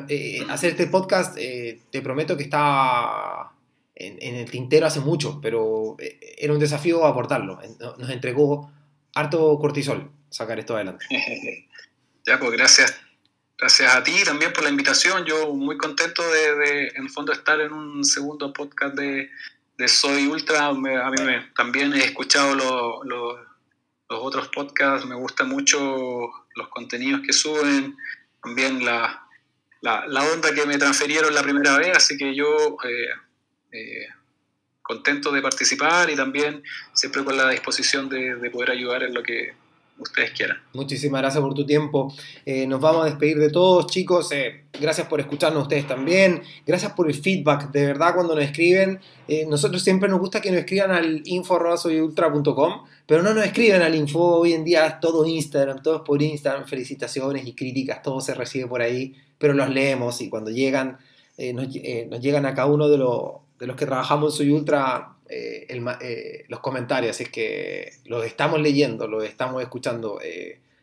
[0.09, 3.53] eh, hacer este podcast, eh, te prometo que está
[3.95, 7.61] en, el tintero hace mucho, pero eh, era un desafío aportarlo.
[7.99, 8.73] Nos entregó
[9.15, 11.07] harto cortisol sacar esto adelante.
[12.27, 13.01] ya, pues gracias.
[13.59, 15.25] Gracias a ti también por la invitación.
[15.25, 19.31] Yo muy contento de, en el fondo, estar en un segundo podcast de,
[19.87, 20.67] Soy Ultra.
[20.67, 22.55] a mí me, también he escuchado
[23.05, 23.39] los
[24.09, 25.07] otros podcasts.
[25.07, 25.79] Me gustan mucho
[26.57, 27.97] los contenidos que suben.
[28.43, 29.26] También la,
[29.81, 33.09] la, onda que me transfirieron la primera vez, así que yo eh,
[33.73, 34.09] eh,
[34.83, 36.63] contento de participar y también
[36.93, 39.55] siempre con la disposición de, poder ayudar en lo que
[39.99, 40.59] ustedes quieran.
[40.73, 42.13] Muchísimas gracias por tu tiempo.
[42.45, 44.31] Eh, nos vamos a despedir de todos, chicos.
[44.81, 46.43] gracias por escucharnos ustedes también.
[46.67, 47.71] Gracias por el feedback.
[47.71, 49.01] De verdad, cuando nos escriben,
[49.49, 54.39] nosotros siempre nos gusta que nos escriban al info.soyultra.com, pero no nos escriben al info.
[54.39, 56.67] Hoy en día es todo Instagram, todo es por Instagram.
[56.67, 60.99] Felicitaciones y críticas, todo se recibe por ahí pero los leemos y cuando llegan,
[61.37, 62.99] eh, eh, nos, llegan a cada uno de,
[63.59, 69.07] de, los que trabajamos en Soy Ultra eh, los comentarios, así que los estamos leyendo,
[69.07, 70.19] los estamos escuchando.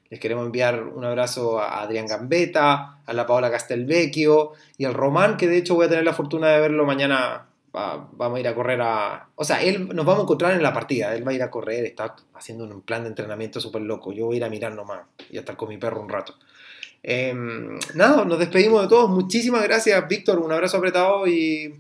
[0.10, 5.38] les queremos enviar un abrazo a Adrián Gambetta, a la Paola Castelvecchio y al Román,
[5.38, 7.48] que de hecho voy a tener la fortuna de verlo mañana.
[7.72, 9.28] vamos a ir a correr a...
[9.36, 11.50] O sea, él nos vamos a encontrar en la partida, él va a ir a
[11.50, 14.12] correr, está haciendo un plan de entrenamiento súper loco.
[14.14, 15.02] Yo voy a ir a mirar nomás
[15.32, 16.36] y a estar con mi perro un rato.
[17.04, 19.10] Em, nada, nos despedimos de todos.
[19.10, 20.40] Muchísimas gracias, Víctor.
[20.40, 21.74] Un abrazo apretado y,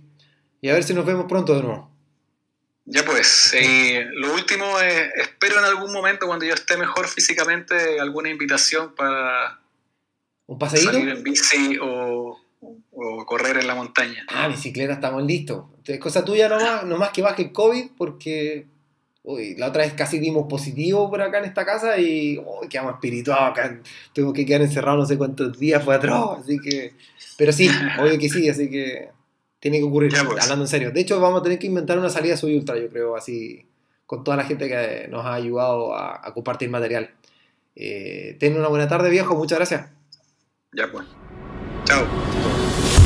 [0.64, 1.90] a ver si nos vemos pronto de nuevo.
[2.85, 7.99] Ya pues, eh, lo último es, espero en algún momento cuando yo esté mejor físicamente
[7.99, 9.60] alguna invitación para
[10.47, 10.91] ¿Un paseíto?
[10.91, 12.39] salir en bici o,
[13.26, 14.26] correr en la montaña.
[14.30, 15.65] Ah, bicicleta, estamos listos.
[15.85, 18.68] Es cosa tuya nomás, nomás que baje el COVID porque
[19.26, 22.95] Uy, la otra vez casi dimos positivo por acá en esta casa y uy, quedamos
[22.95, 23.80] espirituados acá.
[24.14, 26.39] Tengo que quedar encerrado no sé cuántos días, fue atroz.
[26.39, 26.93] Así que.
[27.38, 27.69] Pero sí,
[27.99, 29.10] obvio que sí, así que
[29.64, 30.11] tiene que ocurrir.
[30.26, 30.44] Pues.
[30.44, 30.91] Hablando en serio.
[30.91, 33.65] De hecho, vamos a tener que inventar una salida Soy Ultra, yo creo, así,
[34.06, 37.11] con toda la gente que nos ha ayudado a, compartir material.
[37.73, 39.35] Eh, ten una buena tarde, viejo.
[39.35, 39.90] Muchas gracias.
[40.73, 41.07] Ya pues.
[41.85, 43.03] Chao.